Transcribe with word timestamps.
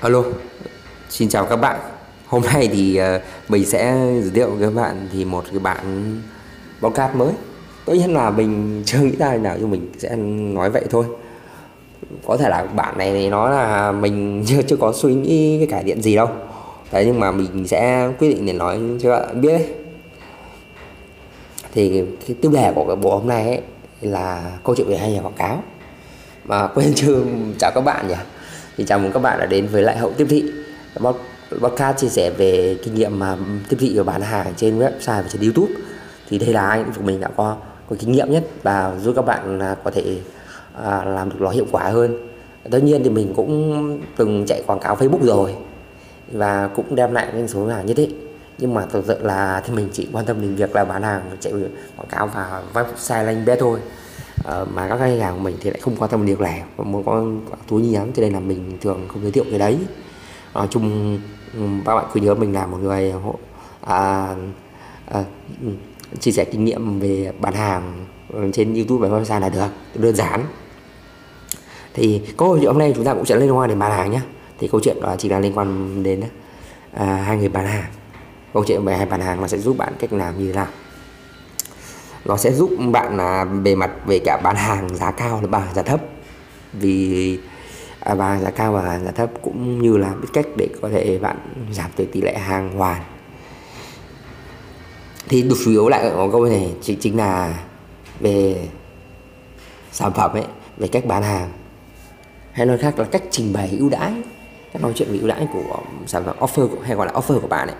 Alo, 0.00 0.22
xin 1.08 1.28
chào 1.28 1.46
các 1.46 1.56
bạn. 1.56 1.80
Hôm 2.26 2.42
nay 2.42 2.68
thì 2.72 2.96
ờ, 2.96 3.20
mình 3.48 3.66
sẽ 3.66 3.96
giới 4.20 4.30
thiệu 4.30 4.50
với 4.50 4.68
các 4.68 4.74
bạn 4.74 5.08
thì 5.12 5.24
một 5.24 5.44
cái 5.50 5.58
bản 5.58 6.16
podcast 6.80 7.14
mới. 7.14 7.32
Tất 7.84 7.92
nhiên 7.94 8.14
là 8.14 8.30
mình 8.30 8.82
chưa 8.86 8.98
nghĩ 8.98 9.16
ra 9.16 9.36
nào 9.36 9.56
nhưng 9.60 9.70
mình 9.70 9.92
sẽ 9.98 10.16
nói 10.16 10.70
vậy 10.70 10.84
thôi. 10.90 11.04
Có 12.26 12.36
thể 12.36 12.48
là 12.48 12.64
bản 12.64 12.98
này 12.98 13.12
thì 13.12 13.30
nó 13.30 13.50
là 13.50 13.92
mình 13.92 14.44
chưa 14.48 14.62
chưa 14.62 14.76
có 14.76 14.92
suy 14.92 15.14
nghĩ 15.14 15.58
cái 15.58 15.66
cải 15.66 15.84
thiện 15.84 16.02
gì 16.02 16.16
đâu. 16.16 16.28
Đấy 16.92 17.04
nhưng 17.06 17.20
mà 17.20 17.30
mình 17.30 17.68
sẽ 17.68 18.10
quyết 18.18 18.28
định 18.28 18.46
để 18.46 18.52
nói 18.52 18.80
cho 19.02 19.10
các 19.10 19.26
bạn 19.26 19.40
biết 19.40 19.52
đấy. 19.52 19.66
Thì 21.72 22.04
cái 22.26 22.36
tiêu 22.42 22.52
đề 22.52 22.72
của 22.74 22.86
cái 22.86 22.96
bộ 22.96 23.18
hôm 23.18 23.28
nay 23.28 23.46
ấy 23.46 23.60
là 24.00 24.52
câu 24.64 24.74
chuyện 24.76 24.88
về 24.88 24.96
hai 24.96 25.12
nhà 25.12 25.20
quảng 25.20 25.34
cáo. 25.34 25.62
Mà 26.44 26.66
quên 26.66 26.92
chưa 26.94 27.22
chào 27.58 27.70
các 27.74 27.80
bạn 27.80 28.08
nhỉ 28.08 28.14
thì 28.78 28.84
chào 28.84 28.98
mừng 28.98 29.12
các 29.12 29.20
bạn 29.20 29.38
đã 29.38 29.46
đến 29.46 29.66
với 29.66 29.82
lại 29.82 29.98
hậu 29.98 30.12
tiếp 30.12 30.26
thị. 30.30 30.44
Podcast 31.60 31.96
chia 31.96 32.08
sẻ 32.08 32.30
về 32.30 32.76
kinh 32.84 32.94
nghiệm 32.94 33.18
mà 33.18 33.36
tiếp 33.68 33.76
thị 33.80 33.94
và 33.98 34.02
bán 34.02 34.22
hàng 34.22 34.52
trên 34.56 34.78
website 34.78 35.22
và 35.22 35.24
trên 35.28 35.42
youtube. 35.42 35.72
Thì 36.28 36.38
đây 36.38 36.52
là 36.52 36.68
anh 36.68 36.92
của 36.96 37.02
mình 37.02 37.20
đã 37.20 37.28
có 37.36 37.56
có 37.90 37.96
kinh 37.98 38.12
nghiệm 38.12 38.30
nhất 38.30 38.44
và 38.62 38.92
giúp 39.02 39.12
các 39.16 39.24
bạn 39.24 39.60
à, 39.60 39.76
có 39.84 39.90
thể 39.90 40.16
à, 40.84 41.04
làm 41.04 41.30
được 41.30 41.36
nó 41.40 41.50
hiệu 41.50 41.66
quả 41.72 41.82
hơn. 41.82 42.28
Tất 42.70 42.78
nhiên 42.82 43.04
thì 43.04 43.10
mình 43.10 43.32
cũng 43.36 44.00
từng 44.16 44.44
chạy 44.46 44.62
quảng 44.66 44.80
cáo 44.80 44.96
facebook 44.96 45.22
rồi 45.22 45.54
và 46.32 46.68
cũng 46.74 46.94
đem 46.94 47.14
lại 47.14 47.28
những 47.34 47.48
số 47.48 47.66
hàng 47.66 47.86
nhất 47.86 47.96
định. 47.96 48.12
Nhưng 48.58 48.74
mà 48.74 48.86
thực 48.90 49.04
sự 49.06 49.18
là 49.22 49.62
thì 49.66 49.74
mình 49.74 49.88
chỉ 49.92 50.08
quan 50.12 50.24
tâm 50.24 50.40
đến 50.40 50.54
việc 50.54 50.76
là 50.76 50.84
bán 50.84 51.02
hàng 51.02 51.22
chạy 51.40 51.52
quảng 51.96 52.08
cáo 52.08 52.26
và 52.26 52.62
website 52.74 53.24
landing 53.24 53.46
page 53.46 53.60
thôi 53.60 53.80
uh, 54.40 54.68
mà 54.74 54.88
các 54.88 54.98
khách 54.98 55.18
hàng 55.20 55.34
của 55.34 55.42
mình 55.42 55.56
thì 55.60 55.70
lại 55.70 55.80
không 55.80 55.96
quan 55.96 56.10
tâm 56.10 56.20
đến 56.20 56.26
điều 56.26 56.40
này 56.40 56.62
và 56.76 56.84
muốn 56.84 57.04
có 57.04 57.26
túi 57.68 57.82
nhắn 57.82 58.12
cho 58.14 58.22
nên 58.22 58.32
là 58.32 58.40
mình 58.40 58.78
thường 58.80 59.08
không 59.08 59.22
giới 59.22 59.32
thiệu 59.32 59.44
cái 59.50 59.58
đấy. 59.58 59.78
Nói 60.54 60.66
chung 60.70 61.18
ừ, 61.54 61.60
các 61.84 61.94
bạn 61.94 62.04
cứ 62.12 62.20
nhớ 62.20 62.34
mình 62.34 62.52
là 62.52 62.66
một 62.66 62.78
người 62.82 63.12
hộ 63.12 63.34
à, 63.80 64.34
à, 65.06 65.24
chia 66.20 66.30
sẻ 66.30 66.44
kinh 66.44 66.64
nghiệm 66.64 67.00
về 67.00 67.32
bán 67.40 67.54
hàng 67.54 68.06
trên 68.52 68.74
youtube 68.74 69.08
và 69.08 69.18
website 69.18 69.40
là 69.40 69.48
được 69.48 69.68
đơn 69.94 70.14
giản. 70.14 70.44
Thì 71.94 72.22
câu 72.36 72.58
chuyện 72.58 72.66
hôm 72.66 72.78
nay 72.78 72.92
chúng 72.96 73.04
ta 73.04 73.14
cũng 73.14 73.24
sẽ 73.24 73.36
liên 73.36 73.56
quan 73.56 73.68
đến 73.68 73.78
bán 73.78 73.90
hàng 73.92 74.10
nhé 74.10 74.20
thì 74.58 74.68
câu 74.68 74.80
chuyện 74.80 75.00
đó 75.00 75.14
chỉ 75.18 75.28
là 75.28 75.38
liên 75.38 75.58
quan 75.58 76.02
đến 76.02 76.22
à, 76.92 77.04
hai 77.04 77.36
người 77.36 77.48
bán 77.48 77.66
hàng. 77.66 77.84
Câu 78.54 78.64
chuyện 78.66 78.84
về 78.84 78.96
hai 78.96 79.06
bán 79.06 79.20
hàng 79.20 79.40
mà 79.40 79.48
sẽ 79.48 79.58
giúp 79.58 79.78
bạn 79.78 79.92
cách 79.98 80.12
làm 80.12 80.38
như 80.38 80.46
thế 80.46 80.52
nào? 80.52 80.66
Nó 82.24 82.36
sẽ 82.36 82.52
giúp 82.52 82.70
bạn 82.92 83.16
là 83.16 83.44
về 83.44 83.74
mặt 83.74 83.90
về 84.06 84.18
cả 84.24 84.40
bán 84.42 84.56
hàng 84.56 84.96
giá 84.96 85.10
cao 85.10 85.38
và 85.42 85.46
bán 85.46 85.62
hàng 85.62 85.74
giá 85.74 85.82
thấp. 85.82 86.00
Vì 86.72 87.38
à, 88.00 88.14
bán 88.14 88.30
hàng 88.30 88.44
giá 88.44 88.50
cao 88.50 88.72
và 88.72 89.00
giá 89.04 89.10
thấp 89.10 89.30
cũng 89.42 89.82
như 89.82 89.96
là 89.96 90.14
biết 90.22 90.28
cách 90.32 90.46
để 90.56 90.68
có 90.82 90.88
thể 90.88 91.18
bạn 91.18 91.36
giảm 91.72 91.90
được 91.96 92.06
tỷ 92.12 92.20
lệ 92.20 92.38
hàng 92.38 92.76
hoàn. 92.76 93.02
Thì 95.28 95.42
được 95.42 95.56
chủ 95.64 95.70
yếu 95.70 95.88
lại 95.88 96.10
của 96.14 96.30
câu 96.32 96.44
này 96.44 96.72
chính 96.82 97.00
chính 97.00 97.16
là 97.16 97.54
về 98.20 98.68
sản 99.92 100.12
phẩm 100.12 100.32
ấy 100.32 100.44
về 100.76 100.88
cách 100.88 101.04
bán 101.06 101.22
hàng. 101.22 101.52
Hay 102.52 102.66
nói 102.66 102.78
khác 102.78 102.98
là 102.98 103.04
cách 103.04 103.22
trình 103.30 103.52
bày 103.52 103.76
ưu 103.78 103.88
đãi 103.88 104.12
cách 104.72 104.82
nói 104.82 104.92
chuyện 104.94 105.08
về 105.12 105.18
ưu 105.18 105.28
đãi 105.28 105.48
của 105.52 105.80
sản 106.06 106.24
phẩm 106.24 106.36
offer 106.38 106.68
hay 106.82 106.96
gọi 106.96 107.06
là 107.06 107.12
offer 107.12 107.40
của 107.40 107.48
bạn 107.48 107.68
ấy. 107.68 107.76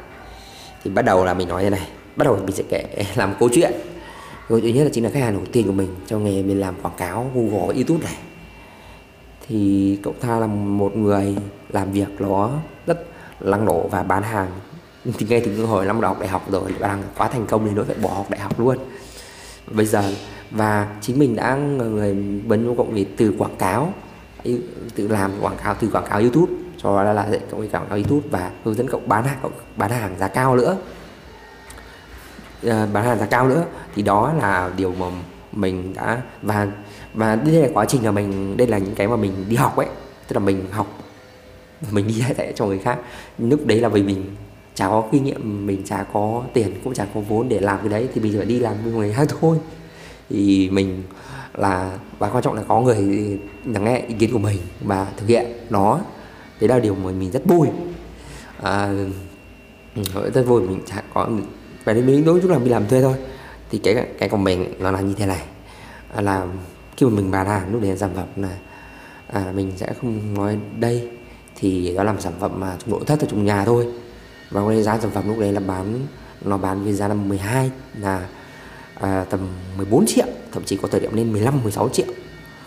Thì 0.85 0.91
bắt 0.91 1.03
đầu 1.03 1.25
là 1.25 1.35
mình 1.35 1.49
nói 1.49 1.63
thế 1.63 1.71
này 1.71 1.89
bắt 2.17 2.25
đầu 2.25 2.37
mình 2.37 2.57
sẽ 2.57 2.63
kể 2.69 2.85
làm 3.15 3.35
câu 3.41 3.49
chuyện 3.53 3.73
gọi 4.49 4.61
duy 4.61 4.73
nhất 4.73 4.85
là 4.85 4.91
chính 4.93 5.05
là 5.05 5.11
khách 5.11 5.21
hàng 5.21 5.33
đầu 5.33 5.43
tiên 5.53 5.67
của 5.67 5.73
mình 5.73 5.89
trong 6.07 6.25
nghề 6.25 6.43
mình 6.43 6.61
làm 6.61 6.75
quảng 6.83 6.95
cáo 6.97 7.31
Google 7.35 7.67
và 7.67 7.75
YouTube 7.75 8.05
này. 8.05 8.17
Thì 9.49 9.99
cậu 10.03 10.13
ta 10.13 10.39
là 10.39 10.47
một 10.47 10.97
người 10.97 11.37
làm 11.69 11.93
việc 11.93 12.09
nó 12.19 12.51
rất 12.87 13.07
lăng 13.41 13.65
nổ 13.65 13.89
và 13.89 14.03
bán 14.03 14.23
hàng. 14.23 14.49
Thì 15.19 15.27
ngay 15.29 15.43
từ 15.45 15.67
hồi 15.67 15.87
năm 15.87 16.01
đầu 16.01 16.09
học 16.09 16.21
đại 16.21 16.29
học 16.29 16.51
rồi 16.51 16.63
bán 16.81 16.81
đang 16.81 17.03
quá 17.19 17.29
thành 17.29 17.47
công 17.47 17.69
thì 17.69 17.75
nó 17.75 17.83
phải 17.83 17.97
bỏ 18.03 18.11
học 18.11 18.31
đại 18.31 18.41
học 18.41 18.61
luôn. 18.61 18.77
Bây 19.71 19.87
giờ 19.87 20.13
và 20.51 20.97
chính 21.01 21.19
mình 21.19 21.37
đã 21.37 21.57
người 21.57 22.15
bấn 22.47 22.67
vô 22.67 22.75
cộng 22.75 22.95
vì 22.95 23.05
từ 23.05 23.35
quảng 23.39 23.57
cáo 23.59 23.93
tự 24.95 25.09
làm 25.09 25.31
quảng 25.41 25.57
cáo 25.65 25.75
từ 25.81 25.89
quảng 25.93 26.07
cáo 26.11 26.21
YouTube 26.21 26.53
cho 26.83 27.03
là, 27.03 27.13
là 27.13 27.31
dạy 27.31 27.41
cậu 27.51 27.61
quảng 27.61 27.87
cáo 27.89 27.99
YouTube 27.99 28.29
và 28.31 28.51
hướng 28.65 28.75
dẫn 28.75 28.89
cậu 28.89 29.01
bán 29.07 29.25
hàng 29.25 29.39
cậu 29.43 29.51
bán 29.77 29.91
hàng 29.91 30.15
giá 30.19 30.29
cao 30.29 30.57
nữa. 30.57 30.77
Ờ, 32.63 32.87
bán 32.93 33.05
hàng 33.05 33.19
giá 33.19 33.27
cao 33.27 33.49
nữa. 33.49 33.65
Thì 33.95 34.03
đó 34.03 34.33
là 34.39 34.71
điều 34.77 34.93
mà 34.95 35.07
mình 35.53 35.95
đã 35.95 36.23
và 36.43 36.67
và 37.15 37.37
đây 37.37 37.55
là 37.55 37.69
quá 37.75 37.85
trình 37.85 38.05
là 38.05 38.11
mình 38.11 38.57
đây 38.57 38.67
là 38.67 38.79
những 38.79 38.95
cái 38.95 39.09
mà 39.09 39.17
mình 39.17 39.33
đi 39.49 39.57
học 39.57 39.77
ấy. 39.77 39.87
Tức 40.29 40.35
là 40.35 40.41
mình 40.41 40.67
học 40.71 40.87
mình 41.91 42.07
đi 42.07 42.15
dạy 42.15 42.35
dạy 42.39 42.53
cho 42.57 42.67
người 42.67 42.79
khác. 42.79 42.99
Lúc 43.39 43.67
đấy 43.67 43.81
là 43.81 43.89
vì 43.89 44.03
mình 44.03 44.25
chả 44.75 44.89
có 44.89 45.05
kinh 45.13 45.25
nghiệm 45.25 45.67
mình 45.67 45.83
chả 45.85 46.05
có 46.13 46.43
tiền 46.55 46.75
cũng 46.85 46.95
chả 46.95 47.07
có 47.15 47.21
vốn 47.21 47.49
để 47.49 47.61
làm 47.61 47.79
cái 47.79 47.89
đấy. 47.89 48.09
Thì 48.15 48.21
mình 48.21 48.33
phải 48.37 48.47
đi 48.47 48.59
làm 48.59 48.75
với 48.85 48.93
người 48.93 49.13
khác 49.13 49.29
thôi. 49.41 49.59
Thì 50.31 50.71
mình 50.71 51.03
là 51.55 51.99
và 52.19 52.29
quan 52.29 52.43
trọng 52.43 52.55
là 52.55 52.63
có 52.69 52.81
người 52.81 52.97
lắng 53.65 53.85
nghe 53.85 53.99
ý 54.09 54.15
kiến 54.19 54.33
của 54.33 54.39
mình 54.39 54.59
và 54.81 55.07
thực 55.17 55.27
hiện 55.29 55.47
nó. 55.71 56.01
Đấy 56.61 56.69
là 56.69 56.79
điều 56.79 56.95
mà 56.95 57.11
mình 57.11 57.31
rất 57.31 57.43
vui. 57.45 57.69
À, 58.63 58.93
rất 60.35 60.43
vui 60.47 60.63
mình 60.63 60.81
chả 60.87 61.03
có 61.15 61.29
và 61.89 61.95
mình 61.95 62.25
đối 62.25 62.41
chúng 62.41 62.51
làm 62.51 62.65
đi 62.65 62.71
làm 62.71 62.89
thuê 62.89 63.03
thôi. 63.03 63.15
Thì 63.71 63.79
cái 63.79 64.07
cái 64.19 64.29
của 64.29 64.37
mình 64.37 64.75
nó 64.79 64.91
là 64.91 65.01
như 65.01 65.15
thế 65.15 65.27
này. 65.27 65.43
À, 66.15 66.21
là 66.21 66.47
khi 66.97 67.07
mà 67.07 67.13
mình 67.13 67.31
bán 67.31 67.47
hàng 67.47 67.73
lúc 67.73 67.83
đấy 67.83 67.97
sản 67.99 68.11
phẩm 68.17 68.27
là 68.37 68.57
à, 69.27 69.53
mình 69.55 69.73
sẽ 69.77 69.93
không 70.01 70.35
nói 70.35 70.59
đây 70.79 71.09
thì 71.57 71.95
đó 71.97 72.03
là 72.03 72.15
sản 72.19 72.33
phẩm 72.41 72.61
mà 72.61 72.77
nội 72.87 73.01
thất 73.07 73.21
ở 73.21 73.27
trong 73.31 73.45
nhà 73.45 73.65
thôi. 73.65 73.87
Và 74.51 74.69
cái 74.69 74.83
giá 74.83 74.99
sản 74.99 75.11
phẩm 75.11 75.29
lúc 75.29 75.39
đấy 75.39 75.53
là 75.53 75.61
bán 75.61 76.07
nó 76.45 76.59
bán 76.59 76.85
với 76.85 76.93
giá 76.93 77.09
là 77.09 77.15
12 77.15 77.71
là 77.99 78.29
à, 78.95 79.25
tầm 79.31 79.41
14 79.77 80.07
triệu 80.07 80.27
thậm 80.53 80.65
chí 80.65 80.77
có 80.77 80.89
thời 80.89 81.01
điểm 81.01 81.15
lên 81.15 81.33
15 81.33 81.63
16 81.63 81.89
triệu. 81.89 82.07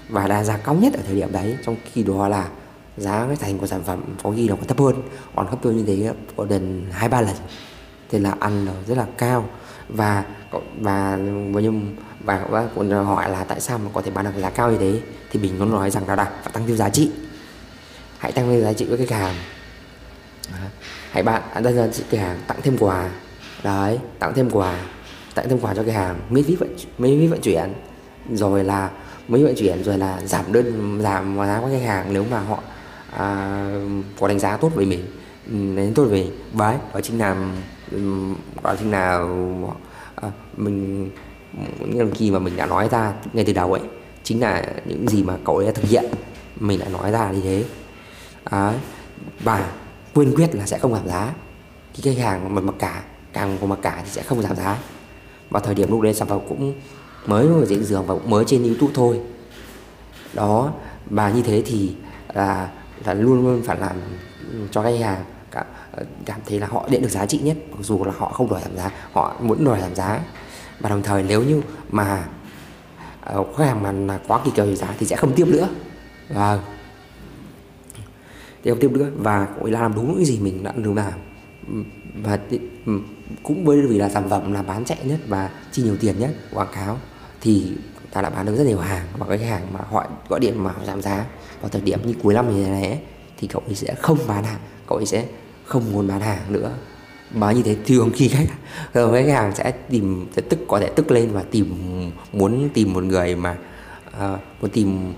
Và 0.10 0.28
là 0.28 0.44
giá 0.44 0.58
cao 0.58 0.76
nhất 0.76 0.94
ở 0.94 1.00
thời 1.06 1.16
điểm 1.16 1.32
đấy 1.32 1.58
trong 1.66 1.76
khi 1.94 2.04
đó 2.04 2.28
là 2.28 2.50
giá 2.98 3.26
cái 3.28 3.36
thành 3.36 3.58
của 3.58 3.68
sản 3.68 3.84
phẩm 3.84 4.04
có 4.24 4.34
khi 4.36 4.50
nó 4.50 4.56
còn 4.56 4.68
thấp 4.68 4.80
hơn. 4.80 4.96
Còn 5.36 5.48
thấp 5.50 5.60
hơn 5.64 5.78
như 5.78 5.84
thế 5.86 6.14
có 6.36 6.46
đến 6.46 6.86
hai 6.92 7.10
ba 7.10 7.22
lần 7.22 7.36
thì 8.12 8.20
là 8.20 8.36
ăn 8.40 8.66
nó 8.66 8.72
rất 8.88 8.98
là 8.98 9.06
cao. 9.18 9.50
Và 9.90 10.24
và 10.80 11.18
nhưng 11.54 11.96
và 12.24 12.46
cũng 12.76 12.92
hỏi 12.92 13.30
là 13.30 13.44
tại 13.44 13.60
sao 13.60 13.78
mà 13.78 13.90
có 13.94 14.02
thể 14.02 14.12
bán 14.12 14.26
được 14.26 14.42
giá 14.42 14.50
cao 14.50 14.72
như 14.72 14.78
thế? 14.78 15.02
Thì 15.32 15.40
mình 15.40 15.56
có 15.60 15.66
nói 15.66 15.92
rằng 15.92 16.08
là 16.08 16.16
đặt 16.16 16.30
phải 16.44 16.54
tăng 16.54 16.68
thêm 16.68 16.78
giá 16.78 16.90
trị. 16.90 17.12
Hãy 18.18 18.32
tăng 18.32 18.48
thêm 18.48 18.62
giá 18.62 18.74
trị 18.74 18.86
với 18.86 18.98
khách 18.98 19.18
hàng. 19.18 19.36
Hãy 21.12 21.24
bạn 21.24 21.42
à, 21.54 21.62
tăng 21.62 21.76
giá 21.76 21.88
trị 21.88 22.04
khách 22.10 22.20
hàng 22.20 22.40
tặng 22.48 22.58
thêm 22.64 22.78
quà. 22.78 23.10
Đấy 23.64 24.00
tặng 24.20 24.34
thêm 24.34 24.50
quà 24.50 24.80
tặng 25.36 25.50
thêm 25.50 25.60
quà 25.60 25.74
cho 25.74 25.84
khách 25.84 25.94
hàng 25.94 26.20
miễn 26.30 26.44
phí 26.44 26.56
vận 26.56 26.76
miễn 26.98 27.20
phí 27.20 27.28
vận 27.28 27.42
chuyển. 27.42 27.74
Rồi 28.32 28.64
là 28.64 28.90
miễn 29.28 29.44
vận 29.44 29.56
chuyển 29.58 29.84
rồi 29.84 29.98
là 29.98 30.20
giảm 30.26 30.54
đơn 30.54 31.00
giảm 31.04 31.38
giá 31.38 31.60
của 31.62 31.70
khách 31.72 31.86
hàng 31.86 32.14
nếu 32.14 32.26
mà 32.32 32.40
họ 32.40 32.60
à, 33.18 33.60
có 34.20 34.28
đánh 34.28 34.40
giá 34.40 34.58
tốt 34.58 34.72
với 34.76 34.86
mình 34.86 35.06
nên 35.46 35.94
tôi 35.94 36.08
về 36.08 36.28
bái 36.54 36.78
đó 36.94 37.02
chính 37.02 37.20
là 37.20 37.54
đó 38.64 38.76
chính 38.80 38.92
là 38.92 39.28
à, 40.16 40.32
mình 40.58 41.10
những 41.80 42.16
gì 42.16 42.32
mà 42.32 42.40
mình 42.40 42.56
đã 42.58 42.66
nói 42.66 42.90
ra 42.92 43.14
ngay 43.34 43.46
từ 43.46 43.54
đầu 43.54 43.74
ấy 43.74 43.82
chính 44.24 44.42
là 44.42 44.64
những 44.86 45.08
gì 45.08 45.24
mà 45.24 45.38
cậu 45.46 45.58
ấy 45.58 45.66
đã 45.66 45.72
thực 45.72 45.90
hiện 45.90 46.06
mình 46.60 46.80
đã 46.80 46.90
nói 46.90 47.12
ra 47.12 47.32
như 47.32 47.42
thế. 47.42 47.64
À, 48.44 48.74
và 49.44 49.72
quyên 50.14 50.36
quyết 50.36 50.56
là 50.56 50.66
sẽ 50.66 50.80
không 50.80 50.94
giảm 50.94 51.08
giá. 51.08 51.34
Khi 51.94 52.04
khách 52.04 52.24
hàng 52.24 52.56
mà 52.56 52.62
mặc 52.62 52.76
cả 52.80 53.04
càng 53.34 53.58
có 53.62 53.68
mặc 53.68 53.80
cả 53.82 54.02
thì 54.04 54.10
sẽ 54.12 54.22
không 54.22 54.42
giảm 54.42 54.56
giá. 54.56 54.78
Và 55.50 55.60
thời 55.60 55.76
điểm 55.76 55.92
lúc 55.92 56.02
đấy 56.02 56.14
sản 56.14 56.28
phẩm 56.28 56.40
cũng 56.50 56.74
mới 57.26 57.48
ở 57.48 57.66
diễn 57.66 57.84
giường 57.84 58.06
và 58.06 58.14
cũng 58.14 58.30
mới 58.30 58.46
trên 58.48 58.64
youtube 58.64 58.94
thôi. 58.96 59.22
Đó 60.34 60.74
và 61.10 61.32
như 61.32 61.42
thế 61.42 61.64
thì 61.66 61.96
là 62.34 62.70
là 63.06 63.14
luôn 63.14 63.46
luôn 63.46 63.62
phải 63.66 63.78
làm 63.80 63.96
cho 64.72 64.84
khách 64.84 65.00
hàng 65.00 65.24
cảm, 65.52 65.66
cảm 66.26 66.40
thấy 66.46 66.60
là 66.60 66.68
họ 66.68 66.88
nhận 66.92 67.02
được 67.02 67.10
giá 67.10 67.26
trị 67.26 67.40
nhất. 67.40 67.58
Mặc 67.72 67.80
dù 67.82 68.04
là 68.04 68.12
họ 68.18 68.30
không 68.30 68.50
đòi 68.50 68.62
giảm 68.62 68.78
giá 68.78 68.92
họ 69.12 69.36
muốn 69.42 69.66
đòi 69.66 69.82
giảm 69.82 69.96
giá. 69.96 70.20
Và 70.80 70.90
đồng 70.90 71.04
thời 71.04 71.24
nếu 71.24 71.44
như 71.44 71.62
mà 71.90 72.28
ờ, 73.22 73.44
khách 73.58 73.66
hàng 73.66 73.84
mà 73.84 73.92
là 73.92 74.20
quá 74.28 74.40
kỳ 74.46 74.52
cầu 74.56 74.76
giá 74.76 74.96
thì 75.00 75.06
sẽ 75.06 75.16
không 75.16 75.34
tiếp 75.36 75.48
nữa. 75.48 75.70
Và 76.30 76.60
thì 78.64 78.72
không 78.72 78.80
tiếp 78.80 78.92
nữa. 78.92 79.12
Và 79.16 79.46
cũng 79.46 79.72
là 79.72 79.82
làm 79.82 79.96
đúng 79.96 80.16
những 80.16 80.26
gì 80.26 80.40
mình 80.40 80.64
đã 80.64 80.72
được 80.72 80.94
làm. 80.96 81.14
Và 82.24 82.40
ừ, 82.86 83.00
cũng 83.44 83.66
bởi 83.66 83.82
vì 83.82 83.98
là 83.98 84.10
sản 84.10 84.30
phẩm 84.30 84.54
là 84.54 84.62
bán 84.62 84.86
chạy 84.86 84.98
nhất 85.04 85.20
và 85.28 85.50
chi 85.72 85.84
nhiều 85.84 85.98
tiền 86.00 86.20
nhất 86.20 86.32
quảng 86.54 86.68
cáo 86.74 86.98
thì 87.42 87.72
ta 88.14 88.22
đã 88.22 88.30
bán 88.30 88.46
được 88.46 88.56
rất 88.56 88.64
nhiều 88.64 88.80
hàng. 88.80 89.06
Và 89.18 89.26
cái 89.30 89.38
hàng 89.38 89.74
mà 89.74 89.80
họ 89.90 90.06
gọi 90.30 90.40
điện 90.40 90.64
mà 90.64 90.72
họ 90.72 90.86
giảm 90.86 91.02
giá 91.02 91.26
vào 91.62 91.70
thời 91.70 91.82
điểm 91.82 92.00
như 92.06 92.14
cuối 92.24 92.34
năm 92.34 92.56
như 92.56 92.64
thế 92.64 92.70
này 92.70 92.86
ấy, 92.86 93.00
thì 93.38 93.48
cậu 93.48 93.62
ấy 93.68 93.76
sẽ 93.76 93.96
không 93.96 94.18
bán 94.28 94.44
hàng. 94.44 94.60
Cậu 94.88 94.98
ấy 94.98 95.06
sẽ 95.06 95.26
không 95.66 95.94
muốn 95.94 96.08
bán 96.08 96.22
hàng 96.22 96.40
nữa. 96.50 96.72
Mà 97.34 97.52
như 97.52 97.62
thế 97.64 97.76
thường 97.86 98.12
khi 98.16 98.28
khách. 98.28 98.48
Rồi 98.94 99.24
khách 99.24 99.34
hàng 99.34 99.56
sẽ 99.56 99.72
tìm 99.72 100.28
sẽ 100.36 100.42
tức 100.50 100.60
có 100.68 100.80
thể 100.80 100.90
tức 100.96 101.12
lên 101.12 101.32
và 101.32 101.44
tìm 101.52 101.76
muốn 102.34 102.70
tìm 102.74 102.94
một 102.94 103.04
người 103.04 103.36
mà 103.36 103.58
uh, 104.08 104.40
muốn 104.62 104.72
tìm 104.72 105.14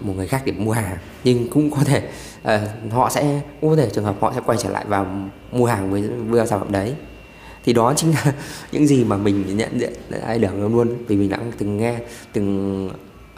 một 0.00 0.12
người 0.16 0.26
khác 0.26 0.42
để 0.44 0.52
mua 0.52 0.72
hàng. 0.72 0.96
Nhưng 1.24 1.48
cũng 1.48 1.70
có 1.70 1.84
thể 1.84 2.08
uh, 2.42 2.92
họ 2.92 3.10
sẽ 3.10 3.40
cũng 3.60 3.70
có 3.70 3.76
thể 3.76 3.90
trường 3.90 4.04
hợp 4.04 4.16
họ 4.20 4.32
sẽ 4.34 4.40
quay 4.46 4.58
trở 4.62 4.70
lại 4.70 4.84
và 4.88 5.04
mua 5.52 5.66
hàng 5.66 5.90
với 5.90 6.02
với 6.02 6.46
sản 6.46 6.58
phẩm 6.58 6.72
đấy 6.72 6.94
thì 7.66 7.72
đó 7.72 7.94
chính 7.96 8.10
là 8.10 8.32
những 8.72 8.86
gì 8.86 9.04
mà 9.04 9.16
mình 9.16 9.56
nhận 9.56 9.80
diện 9.80 9.92
ai 10.24 10.38
được 10.38 10.50
luôn. 10.72 10.96
Vì 11.06 11.16
mình 11.16 11.30
đã 11.30 11.38
từng 11.58 11.76
nghe 11.76 11.98
từng 12.32 12.90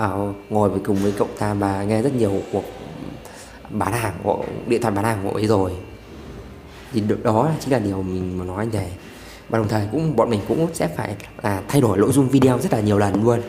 uh, 0.05 0.37
ngồi 0.51 0.69
với 0.69 0.81
cùng 0.85 0.97
với 0.97 1.13
cậu 1.19 1.29
ta 1.39 1.55
và 1.55 1.83
nghe 1.83 2.03
rất 2.03 2.15
nhiều 2.15 2.33
cuộc 2.53 2.65
bán 3.71 3.93
hàng 3.93 4.15
của 4.23 4.45
điện 4.67 4.83
thoại 4.83 4.95
bán 4.95 5.05
hàng 5.05 5.19
của 5.25 5.31
ấy 5.31 5.47
rồi. 5.47 5.73
Thì 6.93 7.03
đó 7.23 7.51
chính 7.61 7.73
là 7.73 7.79
điều 7.79 8.03
mình 8.03 8.39
mà 8.39 8.45
nói 8.45 8.67
anh 8.73 8.89
và 9.49 9.59
đồng 9.59 9.69
thời 9.69 9.87
cũng 9.93 10.17
bọn 10.17 10.31
mình 10.31 10.41
cũng 10.49 10.67
sẽ 10.73 10.89
phải 10.89 11.15
là 11.43 11.63
thay 11.69 11.81
đổi 11.81 11.99
nội 11.99 12.13
dung 12.13 12.29
video 12.29 12.59
rất 12.59 12.73
là 12.73 12.81
nhiều 12.81 12.99
lần 12.99 13.25
luôn. 13.25 13.41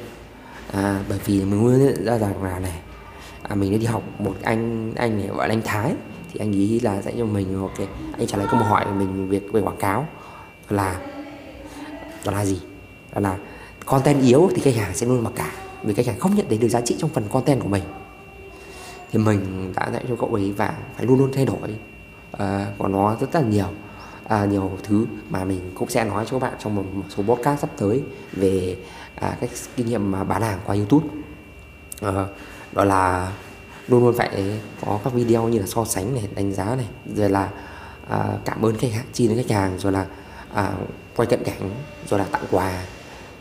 À, 0.74 1.04
bởi 1.10 1.20
vì 1.26 1.46
mình 1.46 1.62
muốn 1.62 2.04
ra 2.06 2.18
rằng 2.18 2.44
là 2.44 2.60
này 2.60 2.80
à, 3.42 3.56
mình 3.56 3.72
đã 3.72 3.78
đi 3.78 3.86
học 3.86 4.04
một 4.20 4.34
anh 4.44 4.94
anh 4.96 5.18
này 5.18 5.28
gọi 5.28 5.48
là 5.48 5.54
anh 5.54 5.62
Thái 5.66 5.94
thì 6.32 6.40
anh 6.40 6.52
ý 6.52 6.80
là 6.80 7.02
dạy 7.02 7.14
cho 7.18 7.26
mình 7.26 7.62
ok 7.62 7.88
anh 8.18 8.28
trả 8.28 8.38
lời 8.38 8.48
câu 8.52 8.60
hỏi 8.60 8.86
của 8.86 8.92
mình 8.92 9.30
việc 9.30 9.54
về 9.54 9.62
quảng 9.62 9.78
cáo 9.78 10.08
là 10.70 11.00
đó 12.26 12.32
là 12.32 12.46
gì? 12.46 12.62
Đó 13.14 13.22
là 13.22 13.38
content 13.86 14.22
yếu 14.22 14.50
thì 14.56 14.62
khách 14.62 14.76
hàng 14.76 14.96
sẽ 14.96 15.06
luôn 15.06 15.24
mặc 15.24 15.34
cả 15.36 15.52
vì 15.84 15.94
khách 15.94 16.06
hàng 16.06 16.20
không 16.20 16.36
nhận 16.36 16.46
thấy 16.50 16.58
được 16.58 16.68
giá 16.68 16.82
trị 16.82 16.96
trong 17.00 17.10
phần 17.10 17.28
content 17.30 17.62
của 17.62 17.68
mình. 17.68 17.84
Thì 19.12 19.20
mình 19.20 19.74
đã 19.76 19.90
dạy 19.94 20.04
cho 20.10 20.16
cậu 20.20 20.34
ấy 20.34 20.52
và 20.52 20.74
phải 20.98 21.06
luôn 21.06 21.20
luôn 21.20 21.32
thay 21.34 21.46
đổi 21.46 21.76
à, 22.32 22.68
của 22.78 22.88
nó 22.88 23.16
rất 23.20 23.36
là 23.36 23.42
nhiều. 23.42 23.68
À, 24.28 24.46
nhiều 24.46 24.72
thứ 24.84 25.06
mà 25.30 25.44
mình 25.44 25.72
cũng 25.76 25.90
sẽ 25.90 26.04
nói 26.04 26.26
cho 26.26 26.40
các 26.40 26.50
bạn 26.50 26.60
trong 26.64 26.76
một, 26.76 26.84
một 26.94 27.04
số 27.10 27.24
podcast 27.24 27.62
sắp 27.62 27.70
tới 27.78 28.04
về 28.32 28.78
à, 29.16 29.38
cách 29.42 29.50
kinh 29.76 29.86
nghiệm 29.86 30.12
mà 30.12 30.24
bán 30.24 30.42
hàng 30.42 30.60
qua 30.66 30.76
YouTube. 30.76 31.08
À, 32.02 32.26
đó 32.72 32.84
là 32.84 33.32
luôn 33.88 34.04
luôn 34.04 34.16
phải 34.18 34.60
có 34.86 35.00
các 35.04 35.14
video 35.14 35.48
như 35.48 35.60
là 35.60 35.66
so 35.66 35.86
sánh 35.86 36.14
này 36.14 36.24
đánh 36.36 36.54
giá 36.54 36.76
này 36.76 36.88
rồi 37.16 37.30
là 37.30 37.50
à, 38.10 38.38
cảm 38.46 38.66
ơn 38.66 38.78
khách 38.78 38.92
hàng 38.94 39.06
chi 39.14 39.28
đến 39.28 39.38
khách 39.38 39.56
hàng 39.56 39.80
rồi 39.80 39.92
là 39.92 40.06
à, 40.54 40.74
quay 41.16 41.28
cận 41.28 41.44
cảnh 41.44 41.72
rồi 42.10 42.20
là 42.20 42.26
tặng 42.32 42.44
quà 42.52 42.84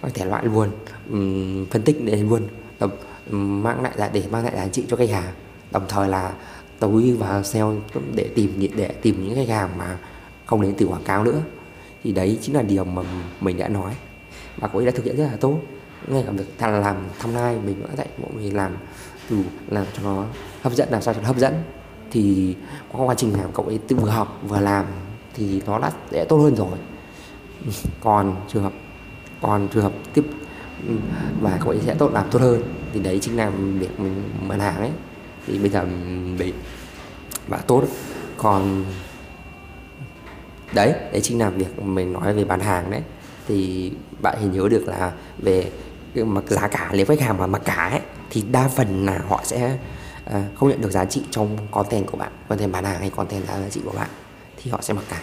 các 0.02 0.14
thể 0.14 0.24
loại 0.24 0.44
luôn 0.44 0.70
um, 1.10 1.66
phân 1.66 1.82
tích 1.82 2.04
để 2.04 2.16
luôn 2.16 2.48
đồng, 2.80 2.90
um, 3.30 3.62
mang 3.62 3.82
lại 3.82 3.92
là 3.96 4.10
để 4.12 4.22
mang 4.30 4.44
lại 4.44 4.56
giá 4.56 4.68
trị 4.68 4.84
cho 4.88 4.96
khách 4.96 5.10
hàng. 5.10 5.34
Đồng 5.70 5.84
thời 5.88 6.08
là 6.08 6.32
tối 6.78 7.16
vào 7.18 7.42
sale 7.42 7.76
để 8.14 8.30
tìm 8.34 8.70
để 8.76 8.88
tìm 9.02 9.24
những 9.24 9.34
khách 9.34 9.54
hàng 9.54 9.78
mà 9.78 9.98
không 10.46 10.62
đến 10.62 10.74
từ 10.78 10.86
quảng 10.86 11.04
cáo 11.04 11.24
nữa. 11.24 11.40
Thì 12.04 12.12
đấy 12.12 12.38
chính 12.42 12.54
là 12.54 12.62
điều 12.62 12.84
mà 12.84 13.02
mình 13.40 13.58
đã 13.58 13.68
nói. 13.68 13.92
Và 14.56 14.68
cô 14.68 14.78
ấy 14.78 14.86
đã 14.86 14.92
thực 14.94 15.04
hiện 15.04 15.16
rất 15.16 15.24
là 15.24 15.36
tốt. 15.40 15.58
Ngay 16.06 16.24
cả 16.26 16.32
việc 16.32 16.44
làm 16.60 16.96
thăm 17.18 17.34
lai 17.34 17.58
mình 17.64 17.82
đã 17.82 17.96
dạy 17.96 18.06
mọi 18.22 18.30
người 18.34 18.50
làm 18.50 18.76
từ 19.30 19.36
làm 19.68 19.86
cho 19.96 20.02
nó 20.02 20.24
hấp 20.62 20.72
dẫn 20.72 20.88
làm 20.90 21.02
sao 21.02 21.14
cho 21.14 21.20
nó 21.20 21.26
hấp 21.26 21.38
dẫn. 21.38 21.62
Thì 22.10 22.54
qua 22.92 23.04
quá 23.04 23.14
trình 23.14 23.32
làm 23.32 23.52
cậu 23.52 23.66
ấy 23.66 23.78
tự 23.88 23.96
vừa 23.96 24.10
học 24.10 24.40
vừa 24.48 24.60
làm 24.60 24.86
thì 25.34 25.62
nó 25.66 25.78
đã 25.78 25.90
sẽ 26.10 26.24
tốt 26.24 26.36
hơn 26.36 26.56
rồi 26.56 26.78
còn 28.00 28.36
trường 28.48 28.62
hợp 28.62 28.72
còn 29.40 29.68
trường 29.74 29.82
hợp 29.82 29.92
tiếp 30.14 30.24
và 31.40 31.58
cậu 31.60 31.68
ấy 31.68 31.80
sẽ 31.86 31.94
tốt 31.94 32.10
làm 32.12 32.30
tốt 32.30 32.38
hơn 32.40 32.62
thì 32.92 33.00
đấy 33.00 33.18
chính 33.22 33.36
là 33.36 33.50
việc 33.50 34.00
mình 34.00 34.30
bán 34.48 34.60
hàng 34.60 34.76
ấy. 34.76 34.90
Thì 35.46 35.58
bây 35.58 35.70
giờ 35.70 35.86
bị 36.38 36.52
và 37.48 37.56
tốt. 37.56 37.84
Còn 38.36 38.84
đấy 40.74 40.94
đấy 41.12 41.20
chính 41.22 41.38
là 41.38 41.50
việc 41.50 41.82
mình 41.82 42.12
nói 42.12 42.34
về 42.34 42.44
bán 42.44 42.60
hàng 42.60 42.90
đấy. 42.90 43.02
Thì 43.48 43.92
bạn 44.22 44.38
hình 44.40 44.52
nhớ 44.52 44.68
được 44.70 44.88
là 44.88 45.12
về 45.38 45.70
mặc 46.14 46.44
giá 46.48 46.68
cả 46.68 46.90
nếu 46.92 47.06
khách 47.06 47.20
hàng 47.20 47.38
mà 47.38 47.46
mặc 47.46 47.62
cả 47.64 47.88
ấy, 47.92 48.00
thì 48.30 48.44
đa 48.50 48.68
phần 48.68 49.06
là 49.06 49.20
họ 49.28 49.40
sẽ 49.44 49.78
à, 50.24 50.44
không 50.54 50.68
nhận 50.68 50.80
được 50.80 50.90
giá 50.90 51.04
trị 51.04 51.22
trong 51.30 51.56
content 51.70 52.06
của 52.06 52.16
bạn 52.16 52.32
content 52.48 52.72
bán 52.72 52.84
hàng 52.84 53.00
hay 53.00 53.10
content 53.10 53.46
giá 53.46 53.68
trị 53.70 53.80
của 53.84 53.92
bạn 53.96 54.08
thì 54.56 54.70
họ 54.70 54.78
sẽ 54.82 54.94
mặc 54.94 55.04
cả 55.10 55.20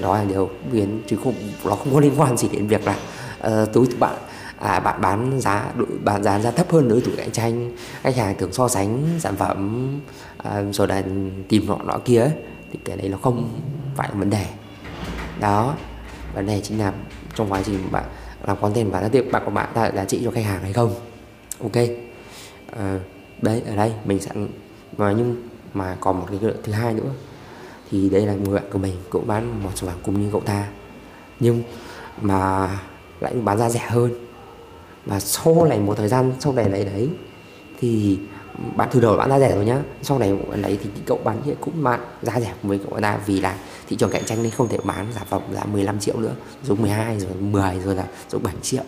đó 0.00 0.16
là 0.16 0.24
điều 0.24 0.50
biến 0.72 1.02
chứ 1.06 1.16
không 1.24 1.34
nó 1.64 1.74
không 1.74 1.94
có 1.94 2.00
liên 2.00 2.12
quan 2.16 2.36
gì 2.36 2.48
đến 2.52 2.66
việc 2.66 2.86
là 2.86 2.96
ờ, 3.38 3.62
uh, 3.62 3.74
đối 3.74 3.86
bạn. 3.98 4.14
À, 4.58 4.80
bạn 4.80 5.00
bán 5.00 5.40
giá 5.40 5.72
bán 6.04 6.22
giá 6.22 6.38
giá 6.38 6.50
thấp 6.50 6.72
hơn 6.72 6.88
đối 6.88 7.00
thủ 7.00 7.12
cạnh 7.16 7.30
tranh. 7.30 7.76
Khách 8.02 8.16
hàng 8.16 8.34
thường 8.38 8.52
so 8.52 8.68
sánh 8.68 9.02
sản 9.18 9.36
phẩm 9.36 9.88
à, 10.38 10.62
rồi 10.72 10.88
là 10.88 11.02
tìm 11.48 11.66
nọ 11.66 11.78
nọ 11.84 11.98
kia 12.04 12.20
ấy, 12.20 12.32
thì 12.72 12.78
cái 12.84 12.96
đấy 12.96 13.08
nó 13.08 13.18
không 13.22 13.60
phải 13.96 14.08
là 14.08 14.14
vấn 14.14 14.30
đề. 14.30 14.46
Đó 15.40 15.74
vấn 16.34 16.46
đề 16.46 16.60
chính 16.60 16.78
là 16.78 16.92
trong 17.34 17.52
quá 17.52 17.62
trình 17.64 17.78
bạn 17.90 18.04
làm 18.46 18.56
content 18.60 18.92
và 18.92 19.02
giá 19.02 19.08
tiệm 19.08 19.32
bạn 19.32 19.42
của 19.44 19.50
bạn 19.50 19.68
tạo 19.74 19.90
giá 19.94 20.04
trị 20.04 20.20
cho 20.24 20.30
khách 20.30 20.44
hàng 20.44 20.62
hay 20.62 20.72
không. 20.72 20.94
Ok? 21.62 21.76
À, 22.78 22.98
đấy 23.42 23.62
ở 23.66 23.76
đây 23.76 23.92
mình 24.04 24.20
sẽ 24.20 24.30
nói 24.98 25.14
nhưng 25.16 25.48
mà 25.74 25.96
còn 26.00 26.20
một 26.20 26.26
cái 26.30 26.52
thứ 26.62 26.72
hai 26.72 26.94
nữa 26.94 27.10
thì 27.92 28.08
đây 28.08 28.26
là 28.26 28.34
người 28.34 28.54
bạn 28.54 28.64
của 28.72 28.78
mình 28.78 28.94
cũng 29.10 29.26
bán 29.26 29.62
một 29.62 29.70
sản 29.74 29.90
phẩm 29.90 29.98
cùng 30.02 30.22
như 30.22 30.28
cậu 30.32 30.40
ta. 30.40 30.68
Nhưng 31.40 31.62
mà 32.20 32.68
lại 33.20 33.34
bán 33.34 33.58
ra 33.58 33.70
rẻ 33.70 33.86
hơn. 33.88 34.10
Và 35.06 35.20
sau 35.20 35.64
này 35.64 35.78
một 35.78 35.96
thời 35.96 36.08
gian 36.08 36.32
sau 36.40 36.52
này 36.52 36.68
lấy 36.68 36.84
đấy 36.84 37.08
thì 37.80 38.18
bạn 38.76 38.88
thử 38.90 39.00
đầu 39.00 39.16
bán 39.16 39.30
ra 39.30 39.38
rẻ 39.38 39.54
rồi 39.54 39.64
nhá. 39.64 39.82
Sau 40.02 40.18
này 40.18 40.38
lấy 40.54 40.78
thì 40.82 40.90
cậu 41.06 41.20
bán 41.24 41.42
hiện 41.42 41.56
cũng 41.60 41.82
bán 41.82 42.00
giá 42.22 42.40
rẻ 42.40 42.54
với 42.62 42.78
cậu 42.90 43.00
ta 43.00 43.18
vì 43.26 43.40
là 43.40 43.58
thị 43.88 43.96
trường 43.96 44.10
cạnh 44.10 44.24
tranh 44.24 44.42
nên 44.42 44.52
không 44.52 44.68
thể 44.68 44.78
bán 44.84 45.06
sản 45.14 45.26
phẩm 45.28 45.42
giá 45.54 45.64
15 45.64 46.00
triệu 46.00 46.16
nữa 46.16 46.34
dùng 46.64 46.82
12 46.82 47.20
rồi 47.20 47.30
10 47.40 47.78
rồi 47.84 47.94
là 47.94 48.06
dùng 48.30 48.42
7 48.42 48.54
triệu 48.62 48.84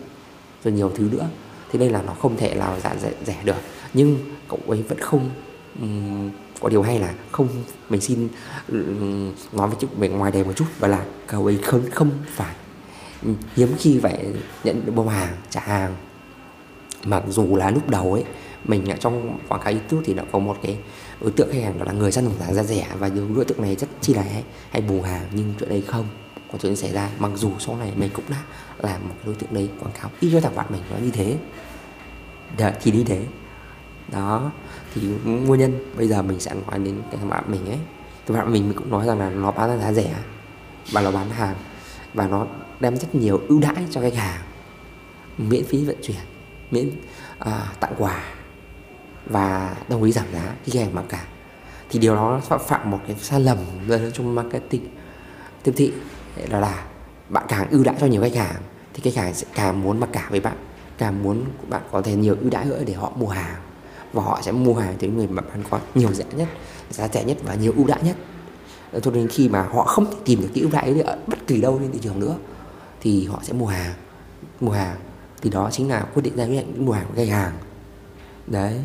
rồi 0.63 0.73
nhiều 0.73 0.91
thứ 0.95 1.09
nữa. 1.11 1.27
Thế 1.71 1.79
nên 1.79 1.91
là 1.91 2.01
nó 2.01 2.13
không 2.13 2.37
thể 2.37 2.55
nào 2.55 2.79
giá 2.79 2.95
rẻ, 3.01 3.11
rẻ 3.25 3.37
được. 3.43 3.55
Nhưng 3.93 4.17
cậu 4.49 4.59
ấy 4.67 4.81
vẫn 4.81 4.99
không 4.99 5.29
um, 5.81 6.31
có 6.65 6.69
điều 6.69 6.81
hay 6.81 6.99
là 6.99 7.13
không 7.31 7.47
mình 7.89 8.01
xin 8.01 8.27
ừ, 8.67 8.85
nói 9.51 9.67
với 9.67 9.77
chút 9.79 9.87
về 9.97 10.09
ngoài 10.09 10.31
đề 10.31 10.43
một 10.43 10.53
chút 10.55 10.65
và 10.79 10.87
là 10.87 11.05
cậu 11.27 11.45
ấy 11.45 11.57
không 11.63 11.81
không 11.91 12.11
phải 12.29 12.55
hiếm 13.55 13.69
khi 13.79 13.99
phải 13.99 14.25
nhận 14.63 14.85
được 14.85 14.91
bông 14.95 15.09
hàng 15.09 15.35
trả 15.49 15.61
hàng. 15.61 15.95
Mặc 17.03 17.23
dù 17.27 17.55
là 17.55 17.71
lúc 17.71 17.89
đầu 17.89 18.13
ấy 18.13 18.23
mình 18.63 18.89
ở 18.89 18.95
trong 18.99 19.39
quảng 19.47 19.61
cáo 19.61 19.73
youtube 19.73 20.03
thì 20.05 20.13
nó 20.13 20.23
có 20.31 20.39
một 20.39 20.57
cái 20.63 20.77
đối 21.21 21.31
tượng 21.31 21.49
khách 21.51 21.63
hàng 21.63 21.79
đó 21.79 21.85
là 21.85 21.91
người 21.91 22.11
săn 22.11 22.25
đồng 22.25 22.53
giá 22.53 22.63
rẻ 22.63 22.87
và 22.99 23.07
những 23.07 23.35
đối 23.35 23.45
tượng 23.45 23.61
này 23.61 23.75
rất 23.75 23.87
chi 24.01 24.13
là 24.13 24.21
hay, 24.21 24.43
hay 24.69 24.81
bù 24.81 25.01
hàng 25.01 25.25
nhưng 25.31 25.53
chuyện 25.59 25.69
đấy 25.69 25.83
không 25.87 26.05
có 26.51 26.57
chuyện 26.61 26.75
xảy 26.75 26.91
ra. 26.91 27.09
Mặc 27.19 27.31
dù 27.35 27.51
sau 27.59 27.77
này 27.77 27.91
mình 27.95 28.09
cũng 28.13 28.25
đã 28.29 28.41
làm 28.79 29.07
một 29.09 29.15
đối 29.25 29.35
tượng 29.35 29.53
đấy 29.53 29.69
quảng 29.79 29.93
cáo 30.01 30.11
y 30.19 30.31
cho 30.31 30.39
thằng 30.39 30.55
bạn 30.55 30.65
mình 30.69 30.81
nó 30.91 30.97
như 30.97 31.11
thế. 31.11 31.37
Thì 32.81 32.91
đi 32.91 33.03
thế 33.03 33.25
đó 34.11 34.51
thì 34.93 35.01
nguyên 35.25 35.59
nhân 35.59 35.79
bây 35.97 36.07
giờ 36.07 36.21
mình 36.21 36.39
sẽ 36.39 36.53
nói 36.53 36.79
đến 36.79 37.01
cái 37.11 37.17
thằng 37.19 37.29
bạn 37.29 37.43
mình 37.47 37.65
ấy. 37.65 37.79
Thì 38.25 38.35
bạn 38.35 38.53
mình, 38.53 38.69
mình 38.69 38.77
cũng 38.77 38.89
nói 38.89 39.05
rằng 39.07 39.19
là 39.19 39.29
nó 39.29 39.51
bán 39.51 39.79
giá 39.79 39.93
rẻ 39.93 40.15
và 40.91 41.01
nó 41.01 41.11
bán 41.11 41.29
hàng 41.29 41.55
và 42.13 42.27
nó 42.27 42.47
đem 42.79 42.97
rất 42.97 43.15
nhiều 43.15 43.41
ưu 43.47 43.59
đãi 43.59 43.87
cho 43.91 44.01
khách 44.01 44.15
hàng. 44.15 44.41
Miễn 45.37 45.63
phí 45.63 45.85
vận 45.85 45.95
chuyển 46.01 46.21
miễn 46.71 46.91
à, 47.39 47.67
tặng 47.79 47.93
quà 47.97 48.23
và 49.25 49.75
đồng 49.89 50.03
ý 50.03 50.11
giảm 50.11 50.25
giá 50.33 50.55
khi 50.63 50.71
khách 50.71 50.79
hàng 50.79 50.95
mặc 50.95 51.05
cả. 51.09 51.25
Thì 51.89 51.99
điều 51.99 52.15
đó 52.15 52.41
phạm 52.67 52.91
một 52.91 52.99
cái 53.07 53.15
sai 53.21 53.39
lầm 53.39 53.57
lớn 53.87 54.11
trong 54.13 54.35
marketing. 54.35 54.87
Tiếp 55.63 55.73
thị 55.75 55.93
đó 56.49 56.59
là 56.59 56.85
bạn 57.29 57.45
càng 57.47 57.69
ưu 57.69 57.83
đãi 57.83 57.95
cho 57.99 58.07
nhiều 58.07 58.21
khách 58.21 58.35
hàng 58.35 58.61
thì 58.93 59.01
khách 59.11 59.23
hàng 59.23 59.33
sẽ 59.33 59.47
càng 59.55 59.83
muốn 59.83 59.99
mặc 59.99 60.09
cả 60.13 60.27
với 60.29 60.39
bạn. 60.39 60.57
Càng 60.97 61.23
muốn 61.23 61.45
bạn 61.69 61.81
có 61.91 62.01
thể 62.01 62.15
nhiều 62.15 62.35
ưu 62.41 62.49
đãi 62.49 62.65
nữa 62.65 62.83
để 62.85 62.93
họ 62.93 63.11
mua 63.15 63.27
hàng 63.27 63.55
và 64.15 64.23
họ 64.23 64.41
sẽ 64.41 64.51
mua 64.51 64.73
hàng 64.73 64.95
từ 64.99 65.07
người 65.07 65.27
mà 65.27 65.41
bán 65.41 65.63
có 65.69 65.79
nhiều 65.95 66.13
rẻ 66.13 66.25
nhất 66.35 66.47
giá 66.89 67.07
rẻ 67.07 67.23
nhất 67.23 67.37
và 67.43 67.55
nhiều 67.55 67.73
ưu 67.75 67.87
đãi 67.87 68.03
nhất. 68.03 68.15
Ờ, 68.91 68.99
cho 68.99 69.11
nên 69.11 69.27
khi 69.27 69.49
mà 69.49 69.63
họ 69.63 69.83
không 69.83 70.05
thể 70.05 70.17
tìm 70.25 70.41
được 70.41 70.47
cái 70.53 70.61
ưu 70.61 70.71
đãi 70.71 70.83
ấy 70.83 71.01
ở 71.01 71.17
bất 71.27 71.47
kỳ 71.47 71.61
đâu 71.61 71.79
trên 71.81 71.91
thị 71.91 71.99
trường 72.01 72.19
nữa 72.19 72.35
thì 73.01 73.25
họ 73.25 73.39
sẽ 73.43 73.53
mua 73.53 73.65
hàng 73.65 73.93
mua 74.59 74.71
hàng. 74.71 74.95
Thì 75.41 75.49
đó 75.49 75.69
chính 75.71 75.89
là 75.89 76.05
quyết 76.13 76.21
định 76.21 76.35
ra 76.35 76.45
quyết 76.45 76.55
định 76.55 76.85
mua 76.85 76.91
hàng 76.91 77.05
của 77.07 77.13
khách 77.15 77.29
hàng. 77.29 77.53
Đấy 78.47 78.79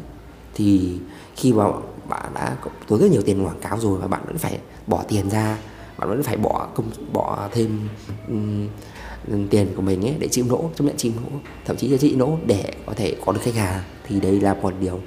thì 0.54 0.99
khi 1.37 1.52
mà 1.52 1.64
bạn 2.08 2.34
đã 2.34 2.56
tốn 2.88 3.00
rất 3.00 3.10
nhiều 3.10 3.22
tiền 3.22 3.46
quảng 3.46 3.60
cáo 3.60 3.78
rồi 3.80 3.99
và 3.99 4.06
bạn 4.06 4.20
vẫn 4.26 4.38
phải 4.38 4.58
bỏ 4.87 5.04
tiền 5.08 5.30
ra 5.30 5.58
bạn 5.99 6.08
vẫn 6.08 6.22
phải 6.22 6.37
bỏ 6.37 6.68
công 6.75 6.90
bỏ 7.12 7.49
thêm 7.52 7.88
um, 8.28 9.49
tiền 9.49 9.72
của 9.76 9.82
mình 9.82 10.06
ấy 10.06 10.14
để 10.18 10.28
chịu 10.28 10.44
lỗ 10.49 10.70
chấp 10.75 10.84
nhận 10.84 10.96
chịu 10.96 11.12
lỗ 11.16 11.38
thậm 11.64 11.76
chí 11.76 11.88
là 11.88 11.99
chịu 11.99 12.18
lỗ 12.18 12.38
để 12.46 12.72
có 12.87 12.92
thể 12.96 13.16
có 13.26 13.32
được 13.32 13.40
khách 13.42 13.54
hàng 13.54 13.82
thì 14.08 14.20
đây 14.20 14.40
là 14.40 14.54
một 14.54 14.75
điều 14.80 15.00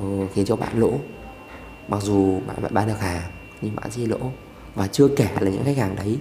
uh, 0.00 0.30
khiến 0.34 0.44
cho 0.44 0.56
bạn 0.56 0.80
lỗ. 0.80 0.92
Mặc 1.88 2.02
dù 2.02 2.40
bạn 2.46 2.56
vẫn 2.60 2.74
bán 2.74 2.86
được 2.86 3.00
hàng 3.00 3.22
nhưng 3.60 3.76
bạn 3.76 3.90
sẽ 3.90 4.06
lỗ. 4.06 4.18
Và 4.74 4.86
chưa 4.86 5.08
kể 5.08 5.28
là 5.40 5.50
những 5.50 5.64
khách 5.64 5.76
hàng 5.76 5.96
đấy 5.96 6.18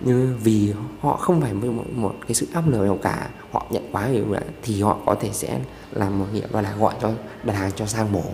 như 0.00 0.36
vì 0.42 0.72
họ 1.00 1.16
không 1.16 1.40
phải 1.40 1.54
một, 1.54 1.84
một 1.94 2.14
cái 2.26 2.34
sự 2.34 2.46
áp 2.52 2.68
lực 2.68 2.84
nào 2.84 2.98
cả 3.02 3.28
họ 3.52 3.66
nhận 3.70 3.82
quá 3.92 4.08
nhiều 4.08 4.24
thì 4.62 4.82
họ 4.82 4.96
có 5.06 5.14
thể 5.14 5.30
sẽ 5.32 5.60
làm 5.92 6.18
một 6.18 6.26
nghĩa 6.32 6.46
là 6.50 6.74
gọi 6.78 6.94
cho 7.00 7.10
đặt 7.44 7.52
hàng 7.52 7.70
cho 7.76 7.86
sang 7.86 8.12
mổ 8.12 8.24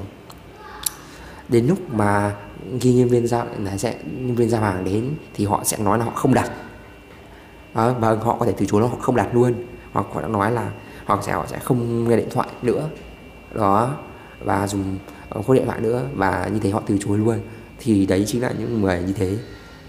đến 1.48 1.66
lúc 1.66 1.78
mà 1.94 2.36
khi 2.80 2.94
nhân 2.94 3.08
viên 3.08 3.26
giao 3.26 3.46
là 3.58 3.76
sẽ 3.76 3.94
nhân 4.04 4.34
viên 4.34 4.48
giao 4.48 4.62
hàng 4.62 4.84
đến 4.84 5.14
thì 5.34 5.46
họ 5.46 5.64
sẽ 5.64 5.76
nói 5.78 5.98
là 5.98 6.04
họ 6.04 6.10
không 6.10 6.34
đặt. 6.34 6.50
À, 7.72 7.88
và 7.88 8.14
họ 8.14 8.36
có 8.40 8.46
thể 8.46 8.52
từ 8.56 8.66
chối 8.66 8.80
là 8.80 8.88
họ 8.88 8.96
không 9.00 9.16
đặt 9.16 9.34
luôn 9.34 9.54
hoặc 9.92 10.06
họ 10.12 10.22
đã 10.22 10.28
nói 10.28 10.52
là 10.52 10.70
hoặc 11.04 11.20
sẽ 11.22 11.32
họ 11.32 11.46
sẽ 11.46 11.58
không 11.58 12.08
nghe 12.08 12.16
điện 12.16 12.28
thoại 12.30 12.48
nữa. 12.62 12.88
Đó 13.54 13.96
và 14.44 14.66
dùng 14.66 14.98
ờ, 15.28 15.42
khuôn 15.42 15.56
điện 15.56 15.66
thoại 15.66 15.80
nữa 15.80 16.08
và 16.14 16.50
như 16.52 16.58
thế 16.58 16.70
họ 16.70 16.82
từ 16.86 16.98
chối 17.00 17.18
luôn. 17.18 17.40
Thì 17.78 18.06
đấy 18.06 18.24
chính 18.26 18.42
là 18.42 18.52
những 18.58 18.82
người 18.82 19.02
như 19.06 19.12
thế. 19.12 19.36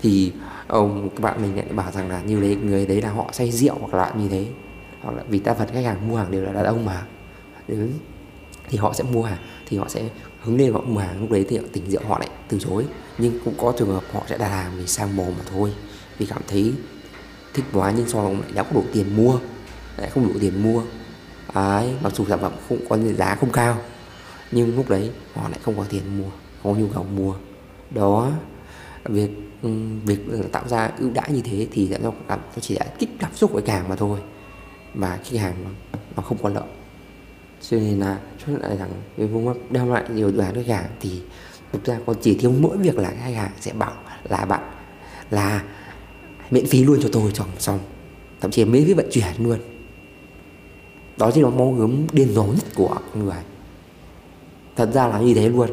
Thì 0.01 0.31
ông, 0.67 1.10
các 1.10 1.22
bạn 1.22 1.41
mình 1.41 1.55
lại 1.55 1.65
bảo 1.72 1.91
rằng 1.91 2.10
là 2.10 2.22
như 2.22 2.41
đấy 2.41 2.55
người 2.55 2.86
đấy 2.86 3.01
là 3.01 3.12
họ 3.12 3.29
say 3.34 3.51
rượu 3.51 3.75
hoặc 3.79 3.93
là 3.93 4.13
như 4.17 4.27
thế. 4.29 4.46
Hoặc 5.01 5.17
là 5.17 5.24
vì 5.29 5.39
ta 5.39 5.53
phần 5.53 5.67
khách 5.74 5.86
hàng 5.86 6.10
mua 6.10 6.17
hàng 6.17 6.31
đều 6.31 6.43
là 6.43 6.53
đàn 6.53 6.65
ông 6.65 6.86
mà. 6.86 7.05
Đúng. 7.67 7.91
thì 8.70 8.77
họ 8.77 8.93
sẽ 8.93 9.03
mua 9.03 9.24
hàng, 9.24 9.38
thì 9.65 9.77
họ 9.77 9.86
sẽ 9.88 10.03
hứng 10.41 10.58
lên 10.58 10.74
họ 10.74 10.81
mua 10.81 11.00
hàng. 11.00 11.22
Lúc 11.22 11.31
đấy 11.31 11.46
thì 11.50 11.60
tỉnh 11.74 11.89
rượu, 11.89 12.01
họ 12.08 12.20
lại 12.20 12.29
từ 12.48 12.60
chối. 12.60 12.86
Nhưng 13.17 13.39
cũng 13.46 13.53
có 13.58 13.74
trường 13.77 13.89
hợp 13.89 14.03
họ 14.13 14.22
sẽ 14.29 14.38
đặt 14.38 14.48
hàng 14.48 14.72
vì 14.77 14.88
sang 14.88 15.15
mồm 15.15 15.34
mà 15.38 15.43
thôi. 15.51 15.74
Vì 16.17 16.25
cảm 16.25 16.41
thấy 16.48 16.74
thích 17.53 17.65
quá 17.74 17.93
nhưng 17.98 18.10
sau 18.10 18.24
đó 18.24 18.29
lại 18.29 18.51
đã 18.53 18.63
có 18.63 18.70
đủ 18.74 18.84
tiền 18.93 19.15
mua. 19.15 19.39
Lại 19.98 20.10
không 20.10 20.27
đủ 20.27 20.39
tiền 20.39 20.63
mua. 20.63 20.84
Ấy 21.53 21.93
mặc 22.03 22.13
dù 22.15 22.25
sản 22.29 22.39
phẩm 22.41 22.51
không 22.70 22.77
có 22.89 22.98
giá 23.17 23.36
không 23.36 23.51
cao 23.51 23.77
nhưng 24.51 24.75
lúc 24.75 24.89
đấy 24.89 25.12
họ 25.34 25.50
lại 25.50 25.60
không 25.63 25.77
có 25.77 25.86
tiền 25.89 26.17
mua 26.17 26.29
không 26.63 26.74
có 26.74 26.79
nhu 26.79 26.88
cầu 26.93 27.03
mua. 27.15 27.36
Đó 27.89 28.31
việc 29.05 29.29
ừ, 29.62 29.70
việc 30.05 30.20
tạo 30.51 30.67
ra 30.67 30.91
ưu 30.98 31.10
đãi 31.13 31.31
như 31.31 31.41
thế 31.41 31.67
thì 31.72 31.88
sẽ 31.88 31.98
nó 31.98 32.12
chỉ 32.62 32.75
là 32.75 32.86
kích 33.00 33.10
cảm 33.20 33.36
xúc 33.36 33.51
của 33.53 33.62
càng 33.65 33.89
mà 33.89 33.96
thôi. 33.96 34.20
Mà 34.93 35.20
khách 35.24 35.39
hàng 35.39 35.55
nó, 35.63 36.00
nó 36.15 36.24
không 36.24 36.38
có 36.43 36.50
lợi. 36.50 36.63
Cho 37.70 37.77
nên 37.77 38.00
là 38.00 38.20
cho 38.39 38.48
nên 38.48 38.62
là 38.62 38.75
rằng 38.75 38.91
cái 39.17 39.27
vương 39.27 39.46
mắt 39.46 39.58
đem 39.70 39.89
lại 39.89 40.03
nhiều 40.10 40.31
đoàn 40.31 40.55
khách 40.55 40.67
hàng 40.67 40.86
thì 41.00 41.22
thực 41.72 41.86
ra 41.86 42.00
còn 42.05 42.15
chỉ 42.22 42.38
thiếu 42.38 42.51
mỗi 42.60 42.77
việc 42.77 42.98
là 42.98 43.10
khách 43.10 43.36
hàng 43.36 43.51
sẽ 43.60 43.74
bảo 43.74 43.93
là 44.29 44.46
bạn 44.46 44.62
là 45.29 45.63
miễn 46.51 46.65
phí 46.65 46.84
luôn 46.84 47.00
cho 47.03 47.10
tôi 47.12 47.31
trong 47.34 47.48
xong. 47.60 47.79
Thậm 48.41 48.51
chí 48.51 48.65
miễn 48.65 48.86
phí 48.86 48.93
vận 48.93 49.08
chuyển 49.12 49.34
luôn. 49.39 49.60
Đó 51.17 51.31
chính 51.31 51.43
là 51.43 51.50
mong 51.50 51.75
hướng 51.75 52.08
điên 52.12 52.29
rồ 52.34 52.43
nhất 52.43 52.65
của 52.75 52.98
người 53.13 53.43
thật 54.75 54.89
ra 54.93 55.07
là 55.07 55.19
như 55.19 55.33
thế 55.33 55.49
luôn. 55.49 55.69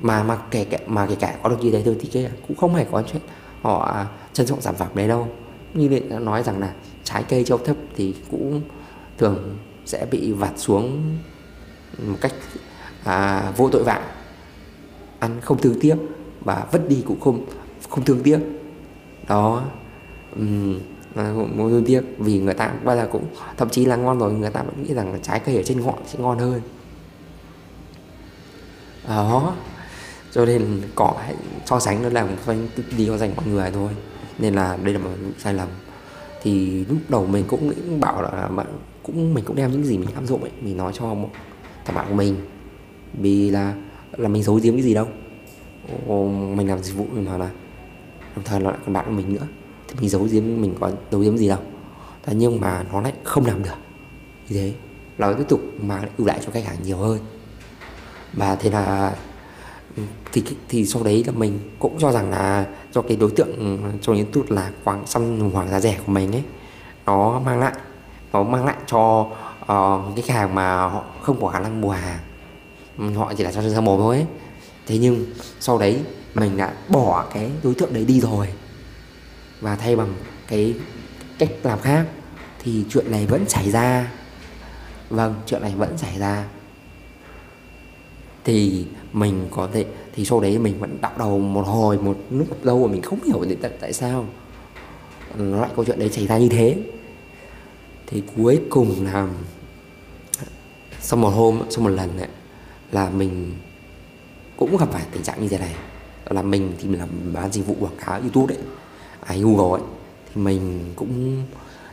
Mà 0.00 0.22
mà 0.22 0.38
kể 0.50 0.64
cả 0.64 0.78
mà 0.86 1.06
kể 1.06 1.14
cả 1.14 1.36
có 1.42 1.48
được 1.48 1.56
như 1.60 1.70
thế 1.70 1.82
thôi 1.84 1.96
thì 2.00 2.08
cái 2.08 2.30
cũng 2.48 2.56
không 2.56 2.74
hề 2.74 2.86
có 2.92 3.02
chuyện 3.12 3.22
họ 3.62 3.84
à, 3.84 4.06
trân 4.32 4.46
trọng 4.46 4.60
sản 4.60 4.74
phẩm 4.74 4.88
đấy 4.94 5.08
đâu. 5.08 5.28
Như 5.74 5.88
định 5.88 6.08
đã 6.08 6.18
nói 6.18 6.42
rằng 6.42 6.60
là 6.60 6.72
trái 7.04 7.24
cây 7.28 7.44
châu 7.44 7.58
thấp 7.58 7.76
thì 7.96 8.14
cũng 8.30 8.62
thường 9.18 9.58
sẽ 9.84 10.06
bị 10.10 10.32
vặt 10.32 10.52
xuống 10.56 11.16
một 12.06 12.16
cách 12.20 12.32
à, 13.04 13.52
vô 13.56 13.68
tội 13.68 13.84
vạ. 13.84 14.02
Ăn 15.18 15.40
không 15.40 15.58
thương 15.58 15.80
tiếc 15.80 15.96
và 16.40 16.66
vứt 16.72 16.88
đi 16.88 17.04
cũng 17.06 17.20
không 17.20 17.46
không 17.88 18.04
thương 18.04 18.22
tiếc. 18.22 18.38
Đó. 19.28 19.62
Um, 20.36 20.80
không 21.14 21.70
thương 21.70 21.84
tiếc 21.84 22.02
vì 22.18 22.40
người 22.40 22.54
ta 22.54 22.72
bao 22.84 22.96
giờ 22.96 23.08
cũng 23.12 23.24
thậm 23.56 23.68
chí 23.68 23.84
là 23.84 23.96
ngon 23.96 24.18
rồi 24.18 24.32
người 24.32 24.50
ta 24.50 24.62
vẫn 24.62 24.82
nghĩ 24.82 24.94
rằng 24.94 25.12
là 25.12 25.18
trái 25.22 25.40
cây 25.40 25.56
ở 25.56 25.62
trên 25.62 25.80
ngọn 25.80 25.98
sẽ 26.06 26.18
ngon 26.18 26.38
hơn. 26.38 26.60
À, 29.06 29.16
đó 29.16 29.54
cho 30.32 30.44
nên 30.44 30.82
có 30.94 31.14
so 31.66 31.80
sánh 31.80 32.02
nó 32.02 32.08
là 32.08 32.24
một 32.24 32.36
doanh 32.46 32.68
đi 32.96 33.06
có 33.06 33.18
dành 33.18 33.36
mọi 33.36 33.46
người 33.46 33.70
thôi. 33.70 33.92
Nên 34.38 34.54
là 34.54 34.78
đây 34.82 34.94
là 34.94 35.00
một 35.00 35.10
sai 35.38 35.54
lầm. 35.54 35.68
Thì 36.42 36.84
lúc 36.84 36.98
đầu 37.08 37.26
mình 37.26 37.44
cũng 37.48 37.72
cũng 37.74 38.00
bảo 38.00 38.22
là 38.22 38.48
bạn 38.48 38.66
cũng 39.02 39.34
mình 39.34 39.44
cũng 39.44 39.56
đem 39.56 39.72
những 39.72 39.84
gì 39.84 39.98
mình 39.98 40.14
áp 40.14 40.24
dụng 40.24 40.42
ấy 40.42 40.50
mình 40.60 40.76
nói 40.76 40.92
cho 40.94 41.14
một 41.14 41.30
thằng 41.84 41.96
bạn 41.96 42.06
của 42.08 42.14
mình. 42.14 42.36
Vì 43.12 43.50
là 43.50 43.74
là 44.12 44.28
mình 44.28 44.42
giấu 44.42 44.60
giếm 44.62 44.74
cái 44.74 44.82
gì 44.82 44.94
đâu. 44.94 45.08
Ồ, 46.06 46.28
mình 46.28 46.68
làm 46.68 46.82
dịch 46.82 46.96
vụ 46.96 47.06
mà 47.12 47.38
là 47.38 47.50
đồng 48.36 48.44
thời 48.44 48.60
là 48.60 48.70
lại 48.70 48.78
còn 48.84 48.92
bạn 48.92 49.04
của 49.06 49.12
mình 49.12 49.34
nữa. 49.34 49.46
Thì 49.88 49.94
mình 50.00 50.08
giấu 50.08 50.28
giếm 50.30 50.44
mình 50.44 50.74
có 50.80 50.90
giấu 51.10 51.20
giếm 51.20 51.36
gì 51.36 51.48
đâu. 51.48 51.58
Thế 52.22 52.34
nhưng 52.34 52.60
mà 52.60 52.84
nó 52.92 53.00
lại 53.00 53.12
không 53.24 53.46
làm 53.46 53.62
được. 53.62 53.76
Như 54.48 54.56
thế. 54.56 54.72
Nó 55.18 55.32
tiếp 55.32 55.44
tục 55.48 55.60
mà 55.80 55.96
lại 55.96 56.10
ưu 56.18 56.26
đãi 56.26 56.40
cho 56.46 56.52
khách 56.52 56.64
hàng 56.64 56.76
nhiều 56.82 56.96
hơn 56.96 57.18
và 58.32 58.56
thế 58.56 58.70
là 58.70 59.12
thì 60.32 60.44
thì 60.68 60.86
sau 60.86 61.02
đấy 61.02 61.24
là 61.26 61.32
mình 61.32 61.58
cũng 61.78 61.98
cho 61.98 62.12
rằng 62.12 62.30
là 62.30 62.66
do 62.92 63.02
cái 63.02 63.16
đối 63.16 63.30
tượng 63.30 63.78
cho 64.02 64.12
những 64.12 64.32
tút 64.32 64.50
là 64.50 64.70
khoảng 64.84 65.06
xăm 65.06 65.50
hoàng 65.50 65.68
giá 65.70 65.80
rẻ 65.80 65.98
của 66.06 66.12
mình 66.12 66.32
ấy 66.32 66.42
nó 67.06 67.40
mang 67.44 67.60
lại 67.60 67.72
nó 68.32 68.42
mang 68.42 68.66
lại 68.66 68.76
cho 68.86 69.26
uh, 69.62 70.16
cái 70.16 70.24
khách 70.26 70.34
hàng 70.34 70.54
mà 70.54 70.76
họ 70.76 71.04
không 71.22 71.40
có 71.40 71.48
khả 71.48 71.58
năng 71.58 71.80
mua 71.80 71.90
hàng. 71.90 72.18
Ừ, 72.98 73.10
họ 73.10 73.32
chỉ 73.36 73.44
là 73.44 73.52
cho 73.52 73.62
ra 73.62 73.80
mồm 73.80 74.00
thôi 74.00 74.16
ấy. 74.16 74.26
thế 74.86 74.98
nhưng 74.98 75.26
sau 75.60 75.78
đấy 75.78 76.02
mình 76.34 76.56
đã 76.56 76.72
bỏ 76.88 77.24
cái 77.34 77.50
đối 77.62 77.74
tượng 77.74 77.94
đấy 77.94 78.04
đi 78.04 78.20
rồi. 78.20 78.48
Và 79.60 79.76
thay 79.76 79.96
bằng 79.96 80.14
cái 80.48 80.74
cách 81.38 81.50
làm 81.62 81.80
khác 81.80 82.06
thì 82.58 82.84
chuyện 82.90 83.10
này 83.10 83.26
vẫn 83.26 83.48
xảy 83.48 83.70
ra. 83.70 84.12
Vâng 85.10 85.34
chuyện 85.46 85.62
này 85.62 85.74
vẫn 85.76 85.98
xảy 85.98 86.18
ra 86.18 86.44
thì 88.44 88.84
mình 89.12 89.46
có 89.50 89.68
thể 89.72 89.84
thì 90.14 90.24
sau 90.24 90.40
đấy 90.40 90.58
mình 90.58 90.78
vẫn 90.78 90.98
đau 91.00 91.12
đầu 91.18 91.38
một 91.38 91.62
hồi 91.66 91.98
một 91.98 92.16
lúc 92.30 92.64
lâu 92.64 92.86
mà 92.86 92.92
mình 92.92 93.02
không 93.02 93.18
hiểu 93.24 93.44
tại, 93.62 93.70
tại 93.80 93.92
sao 93.92 94.26
nó 95.38 95.60
lại 95.60 95.70
câu 95.76 95.84
chuyện 95.84 95.98
đấy 95.98 96.10
xảy 96.10 96.26
ra 96.26 96.38
như 96.38 96.48
thế. 96.48 96.76
Thì 98.06 98.22
cuối 98.36 98.60
cùng 98.70 99.04
là 99.04 99.28
sau 101.00 101.18
một 101.18 101.28
hôm 101.28 101.62
sau 101.70 101.84
một 101.84 101.90
lần 101.90 102.18
ấy, 102.18 102.28
là 102.92 103.10
mình 103.10 103.54
cũng 104.56 104.76
gặp 104.76 104.88
phải 104.92 105.02
tình 105.12 105.22
trạng 105.22 105.42
như 105.42 105.48
thế 105.48 105.58
này. 105.58 105.74
Là 106.30 106.42
mình 106.42 106.72
thì 106.78 106.88
mình 106.88 106.98
làm 106.98 107.08
bán 107.32 107.52
dịch 107.52 107.66
vụ 107.66 107.76
quảng 107.80 107.96
cáo 108.06 108.20
youtube 108.20 108.54
đấy 108.54 108.64
à, 109.20 109.34
google 109.36 109.80
ấy. 109.80 109.88
Thì 110.34 110.42
mình 110.42 110.80
cũng 110.96 111.42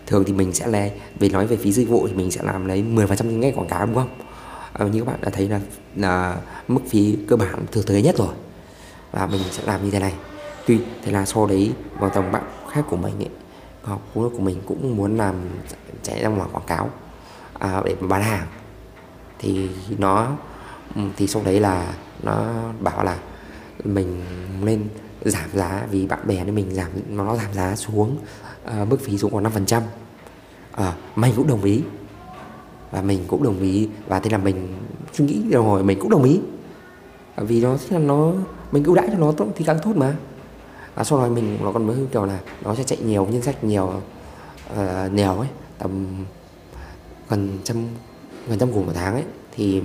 thường 0.07 0.23
thì 0.27 0.33
mình 0.33 0.53
sẽ 0.53 0.67
lấy 0.67 0.91
về 1.19 1.29
nói 1.29 1.47
về 1.47 1.57
phí 1.57 1.71
dịch 1.71 1.89
vụ 1.89 2.07
thì 2.07 2.13
mình 2.13 2.31
sẽ 2.31 2.41
làm 2.43 2.65
lấy 2.65 2.83
10% 2.83 3.39
ngay 3.39 3.51
quảng 3.51 3.67
cáo 3.67 3.85
đúng 3.85 3.95
không? 3.95 4.09
Ờ, 4.73 4.87
như 4.87 4.99
các 4.99 5.07
bạn 5.07 5.21
đã 5.21 5.29
thấy 5.29 5.49
là 5.49 5.59
là 5.95 6.37
mức 6.67 6.81
phí 6.89 7.17
cơ 7.27 7.35
bản 7.35 7.65
thường 7.71 7.83
tới 7.87 8.01
nhất 8.01 8.17
rồi. 8.17 8.33
Và 9.11 9.25
mình 9.25 9.41
sẽ 9.51 9.63
làm 9.65 9.83
như 9.83 9.91
thế 9.91 9.99
này. 9.99 10.13
Tuy 10.67 10.79
thế 11.03 11.11
là 11.11 11.25
sau 11.25 11.45
đấy 11.45 11.71
vào 11.99 12.09
tầm 12.09 12.31
bạn 12.31 12.43
khác 12.71 12.85
của 12.89 12.97
mình 12.97 13.19
ấy 13.19 13.29
học 13.83 14.01
của 14.13 14.29
mình 14.29 14.61
cũng 14.65 14.97
muốn 14.97 15.17
làm 15.17 15.35
chạy 16.03 16.21
ra 16.23 16.29
ngoài 16.29 16.49
quảng 16.51 16.65
cáo 16.67 16.89
à, 17.59 17.81
để 17.85 17.95
bán 17.95 18.21
hàng. 18.21 18.47
Thì 19.39 19.69
nó 19.97 20.37
ừ, 20.95 21.01
thì 21.17 21.27
sau 21.27 21.41
đấy 21.45 21.59
là 21.59 21.93
nó 22.23 22.45
bảo 22.79 23.03
là 23.03 23.17
mình 23.83 24.23
nên 24.61 24.87
giảm 25.25 25.49
giá 25.53 25.87
vì 25.91 26.07
bạn 26.07 26.19
bè 26.27 26.43
nên 26.43 26.55
mình 26.55 26.73
giảm 26.73 26.89
nó 27.09 27.35
giảm 27.35 27.53
giá 27.53 27.75
xuống 27.75 28.17
uh, 28.81 28.87
mức 28.87 28.97
phí 29.01 29.17
xuống 29.17 29.31
còn 29.31 29.43
năm 29.43 29.51
phần 29.51 29.65
trăm. 29.65 29.83
À, 30.71 30.93
mình 31.15 31.33
cũng 31.35 31.47
đồng 31.47 31.63
ý 31.63 31.81
và 32.91 33.01
mình 33.01 33.19
cũng 33.27 33.43
đồng 33.43 33.61
ý. 33.61 33.89
Và 34.07 34.19
thế 34.19 34.29
là 34.29 34.37
mình 34.37 34.67
suy 35.13 35.25
nghĩ 35.25 35.41
rồi 35.51 35.83
mình 35.83 35.99
cũng 35.99 36.09
đồng 36.09 36.23
ý. 36.23 36.39
Vì 37.37 37.61
nó 37.61 37.77
là 37.89 37.99
nó 37.99 38.33
mình 38.71 38.83
ưu 38.83 38.95
đãi 38.95 39.07
cho 39.11 39.17
nó 39.17 39.31
tốt 39.31 39.47
thì 39.55 39.65
càng 39.65 39.79
tốt 39.83 39.91
mà. 39.95 40.15
À, 40.95 41.03
sau 41.03 41.19
đó 41.19 41.27
mình 41.27 41.57
nó 41.63 41.71
còn 41.71 41.87
mới 41.87 41.97
kiểu 42.11 42.25
là 42.25 42.39
nó 42.63 42.75
sẽ 42.75 42.83
chạy 42.83 42.97
nhiều 43.05 43.25
nhân 43.25 43.41
sách 43.41 43.63
nhiều 43.63 43.93
ờ, 44.75 45.05
uh, 45.05 45.13
nhiều 45.13 45.33
ấy 45.33 45.47
tầm 45.77 46.05
gần 47.29 47.59
trăm 47.63 47.87
gần 48.47 48.59
trăm 48.59 48.73
củ 48.73 48.83
một 48.83 48.91
tháng 48.95 49.13
ấy 49.13 49.23
thì 49.55 49.81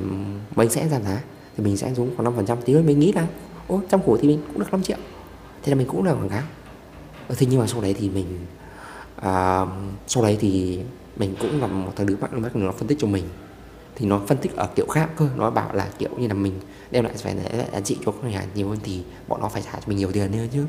mình 0.56 0.70
sẽ 0.70 0.88
giảm 0.88 1.02
giá. 1.02 1.23
Thì 1.56 1.64
mình 1.64 1.76
sẽ 1.76 1.94
xuống 1.94 2.11
khoảng 2.16 2.25
năm 2.25 2.32
phần 2.37 2.46
trăm 2.46 2.58
thì 2.64 2.75
mình 2.75 2.99
nghĩ 2.99 3.12
là 3.12 3.26
ô 3.68 3.80
trăm 3.90 4.02
củ 4.02 4.16
thì 4.16 4.28
mình 4.28 4.42
cũng 4.49 4.58
được 4.58 4.73
5 4.73 4.82
triệu. 4.82 4.96
Thế 5.62 5.70
là 5.70 5.76
mình 5.78 5.88
cũng 5.88 6.04
là 6.04 6.12
quảng 6.12 6.28
cáo. 6.28 6.42
Ờ, 7.28 7.34
thế 7.38 7.46
nhưng 7.50 7.61
mà 7.61 7.66
sau 7.66 7.80
đấy 7.80 7.94
thì 7.99 8.08
mình 8.08 8.46
uh, 9.18 9.68
sau 10.06 10.23
đấy 10.23 10.37
thì 10.40 10.80
mình 11.16 11.35
cũng 11.40 11.61
là 11.61 11.66
một 11.66 11.92
thằng 11.97 12.06
đứa 12.06 12.16
bạn 12.16 12.42
bác 12.42 12.56
nó 12.56 12.73
phân 12.73 12.88
tích 12.88 12.99
cho 13.00 13.06
mình. 13.06 13.25
Thì 13.97 14.06
nó 14.06 14.21
phân 14.26 14.38
tích 14.38 14.56
ở 14.56 14.68
kiểu 14.75 14.87
khác 14.87 15.11
cơ 15.16 15.28
nó 15.37 15.50
bảo 15.50 15.75
là 15.75 15.88
kiểu 15.99 16.11
như 16.18 16.28
là 16.28 16.35
mình 16.35 16.61
đem 16.90 17.04
lại 17.04 17.14
phải 17.16 17.35
lại 17.35 17.68
giá 17.73 17.80
trị 17.80 17.99
cho 18.06 18.12
khách 18.23 18.28
hàng 18.33 18.49
nhiều 18.54 18.68
hơn 18.68 18.78
thì 18.83 19.02
bọn 19.28 19.40
nó 19.40 19.49
phải 19.49 19.62
trả 19.62 19.73
cho 19.73 19.83
mình 19.87 19.99
nhiều 19.99 20.12
tiền 20.12 20.33
nữa 20.33 20.44
chứ. 20.52 20.66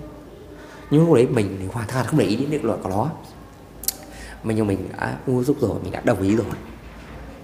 Nhưng 0.90 1.06
lúc 1.06 1.14
đấy 1.14 1.28
mình 1.28 1.70
hoàn 1.74 1.88
toàn 1.88 2.06
không 2.06 2.20
để 2.20 2.26
ý 2.26 2.36
đến 2.36 2.50
định 2.50 2.66
luật 2.66 2.80
của 2.84 2.90
nó. 2.90 3.10
Mình 4.44 4.58
nhưng 4.58 4.68
mình 4.68 4.88
đã 4.98 5.18
mua 5.28 5.44
giúp 5.44 5.58
rồi 5.62 5.80
mình 5.84 5.92
đã 5.92 6.02
đồng 6.06 6.22
ý 6.22 6.36
rồi. 6.36 6.46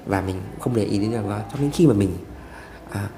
Và 0.05 0.22
mình 0.22 0.41
không 0.60 0.75
để 0.75 0.84
ý 0.84 1.00
đến 1.00 1.12
là 1.12 1.43
cho 1.51 1.60
đến 1.60 1.72
khi 1.72 1.88
mà 1.88 1.93
mình 1.93 2.17
à, 2.91 3.10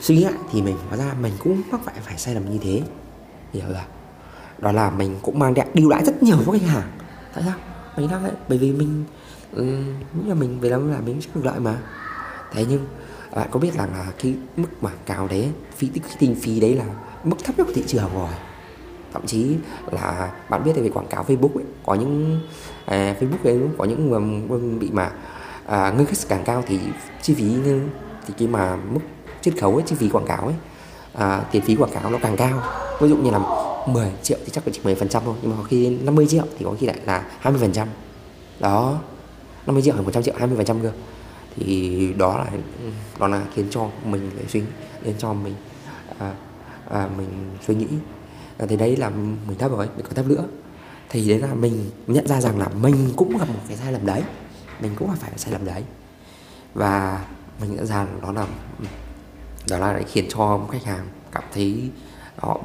suy 0.00 0.16
nghĩ 0.16 0.24
lại 0.24 0.32
thì 0.52 0.62
mình 0.62 0.76
hóa 0.88 0.96
ra 0.96 1.14
mình 1.20 1.32
cũng 1.38 1.62
mắc 1.70 1.80
phải 1.84 1.94
phải 2.02 2.18
sai 2.18 2.34
lầm 2.34 2.50
như 2.50 2.58
thế. 2.62 2.82
Hiểu 3.52 3.68
là 3.68 3.86
đó 4.58 4.72
là 4.72 4.90
mình 4.90 5.16
cũng 5.22 5.38
mang 5.38 5.54
đẹp 5.54 5.74
điều 5.74 5.90
đãi 5.90 6.04
rất 6.04 6.22
nhiều 6.22 6.36
cho 6.46 6.52
khách 6.52 6.62
hàng. 6.62 6.90
Tại 7.34 7.44
sao? 7.46 7.54
Mình 7.96 8.08
đấy 8.08 8.32
bởi 8.48 8.58
vì 8.58 8.72
mình 8.72 9.04
ừ, 9.52 9.62
um, 9.62 10.22
như 10.22 10.28
là 10.28 10.34
mình 10.34 10.60
về 10.60 10.68
làm 10.68 10.92
là 10.92 11.00
mình 11.06 11.20
sẽ 11.20 11.30
được 11.34 11.44
lợi 11.44 11.60
mà. 11.60 11.78
Thế 12.52 12.66
nhưng 12.68 12.86
bạn 13.34 13.48
có 13.50 13.60
biết 13.60 13.74
rằng 13.74 13.92
là 13.92 14.06
cái 14.22 14.34
mức 14.56 14.68
quảng 14.80 14.96
cáo 15.06 15.28
đấy 15.28 15.50
phí 15.76 15.88
cái 15.88 16.04
kinh 16.18 16.34
phí 16.34 16.60
đấy 16.60 16.74
là 16.74 16.84
mức 17.24 17.36
thấp 17.44 17.58
nhất 17.58 17.66
của 17.66 17.72
thị 17.74 17.84
trường 17.86 18.10
rồi. 18.14 18.30
Thậm 19.12 19.26
chí 19.26 19.56
là 19.90 20.32
bạn 20.48 20.64
biết 20.64 20.72
về 20.76 20.88
quảng 20.88 21.06
cáo 21.06 21.24
Facebook 21.24 21.54
ấy, 21.54 21.64
có 21.86 21.94
những 21.94 22.40
à, 22.84 23.16
Facebook 23.20 23.44
ấy 23.44 23.60
có 23.78 23.84
những 23.84 24.78
bị 24.78 24.90
mà 24.92 25.10
à, 25.66 25.90
ngân 25.90 26.06
khách 26.06 26.18
càng 26.28 26.44
cao 26.44 26.62
thì 26.66 26.80
chi 27.22 27.34
phí 27.34 27.54
thì 28.26 28.34
cái 28.38 28.48
mà 28.48 28.76
mức 28.76 29.00
chiết 29.40 29.54
khấu 29.60 29.74
ấy, 29.74 29.82
chi 29.86 29.96
phí 29.98 30.08
quảng 30.08 30.26
cáo 30.26 30.44
ấy 30.44 30.54
à, 31.14 31.44
tiền 31.52 31.62
phí 31.62 31.76
quảng 31.76 31.90
cáo 31.90 32.10
nó 32.10 32.18
càng 32.22 32.36
cao. 32.36 32.62
Ví 33.00 33.08
dụ 33.08 33.16
như 33.16 33.30
là 33.30 33.40
10 33.86 34.12
triệu 34.22 34.38
thì 34.44 34.52
chắc 34.52 34.64
chỉ 34.72 34.80
10 34.84 34.94
phần 34.94 35.08
trăm 35.08 35.22
thôi 35.24 35.34
nhưng 35.42 35.50
mà 35.50 35.56
có 35.56 35.62
khi 35.62 35.90
50 35.90 36.26
triệu 36.26 36.44
thì 36.58 36.64
có 36.64 36.74
khi 36.80 36.86
lại 36.86 36.98
là 37.04 37.24
20 37.40 37.60
phần 37.60 37.72
trăm. 37.72 37.88
Đó 38.60 39.00
50 39.66 39.82
triệu 39.82 39.94
hay 39.94 40.02
100 40.04 40.22
triệu 40.22 40.34
20 40.38 40.56
phần 40.56 40.66
trăm 40.66 40.82
cơ. 40.82 40.92
Thì 41.56 42.12
đó 42.18 42.38
là 42.38 42.46
đó 43.18 43.28
là 43.28 43.42
khiến 43.54 43.66
cho 43.70 43.88
mình 44.04 44.30
phải 44.36 44.46
suy 44.48 44.62
khiến 45.04 45.14
cho 45.18 45.32
mình 45.32 45.54
à, 46.18 46.34
à, 46.90 47.08
mình 47.16 47.56
suy 47.66 47.74
nghĩ. 47.74 47.86
À, 48.58 48.66
thì 48.68 48.76
đấy 48.76 48.96
là 48.96 49.10
mình 49.10 49.58
thấp 49.58 49.70
rồi 49.70 49.86
mình 49.96 50.04
còn 50.04 50.14
thấp 50.14 50.26
nữa 50.26 50.44
thì 51.08 51.28
đấy 51.28 51.38
là 51.38 51.54
mình 51.54 51.90
nhận 52.06 52.28
ra 52.28 52.40
rằng 52.40 52.58
là 52.58 52.68
mình 52.68 53.12
cũng 53.16 53.38
gặp 53.38 53.48
một 53.48 53.60
cái 53.68 53.76
sai 53.76 53.92
lầm 53.92 54.06
đấy. 54.06 54.22
Mình 54.80 54.92
cũng 54.98 55.16
phải 55.16 55.30
sai 55.36 55.52
lầm 55.52 55.64
đấy. 55.64 55.82
Và 56.74 57.24
mình 57.60 57.76
nhận 57.76 57.86
ra 57.86 58.06
đó 58.22 58.32
là 58.32 58.46
đó 59.68 59.78
là 59.78 59.92
để 59.92 60.04
khiến 60.12 60.24
cho 60.28 60.60
khách 60.72 60.84
hàng 60.84 61.06
cảm 61.32 61.42
thấy 61.54 61.90
họ 62.36 62.60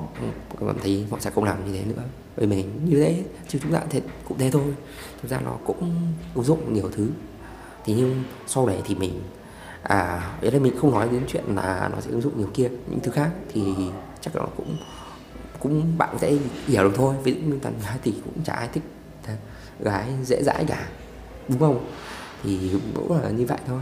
cảm 0.59 0.79
thấy 0.83 1.05
họ 1.11 1.17
sẽ 1.19 1.29
không 1.29 1.43
làm 1.43 1.65
như 1.65 1.79
thế 1.79 1.85
nữa. 1.85 2.03
Bởi 2.37 2.47
mình 2.47 2.85
như 2.85 3.03
thế, 3.03 3.23
chứ 3.47 3.59
chúng 3.61 3.71
ta 3.71 3.81
thế, 3.89 4.01
cũng 4.27 4.37
thế 4.37 4.51
thôi. 4.51 4.63
Thực 5.21 5.31
ra 5.31 5.39
nó 5.39 5.57
cũng 5.65 6.11
ứng 6.35 6.45
dụng 6.45 6.73
nhiều 6.73 6.89
thứ. 6.95 7.09
Thì 7.85 7.93
nhưng 7.93 8.23
sau 8.47 8.67
đấy 8.67 8.81
thì 8.85 8.95
mình 8.95 9.21
à 9.83 10.31
ở 10.41 10.49
đây 10.49 10.59
mình 10.59 10.77
không 10.77 10.91
nói 10.91 11.09
đến 11.11 11.23
chuyện 11.27 11.43
là 11.55 11.89
nó 11.93 12.01
sẽ 12.01 12.11
ứng 12.11 12.21
dụng 12.21 12.37
nhiều 12.37 12.49
kia, 12.53 12.69
những 12.89 12.99
thứ 13.03 13.11
khác 13.11 13.29
thì 13.53 13.63
chắc 14.21 14.35
là 14.35 14.41
nó 14.41 14.49
cũng 14.57 14.77
cũng 15.59 15.97
bạn 15.97 16.17
sẽ 16.21 16.33
hiểu 16.67 16.83
được 16.83 16.93
thôi. 16.95 17.15
Ví 17.23 17.33
dụ 17.33 17.39
như 17.39 17.59
tần 17.61 17.73
gái 17.83 17.97
thì 18.03 18.13
cũng 18.25 18.43
chả 18.43 18.53
ai 18.53 18.69
thích 18.73 18.83
gái 19.79 20.13
dễ 20.23 20.43
dãi 20.43 20.65
cả, 20.67 20.87
đúng 21.47 21.59
không? 21.59 21.85
Thì 22.43 22.71
cũng 22.95 23.21
là 23.23 23.29
như 23.29 23.45
vậy 23.45 23.57
thôi. 23.67 23.81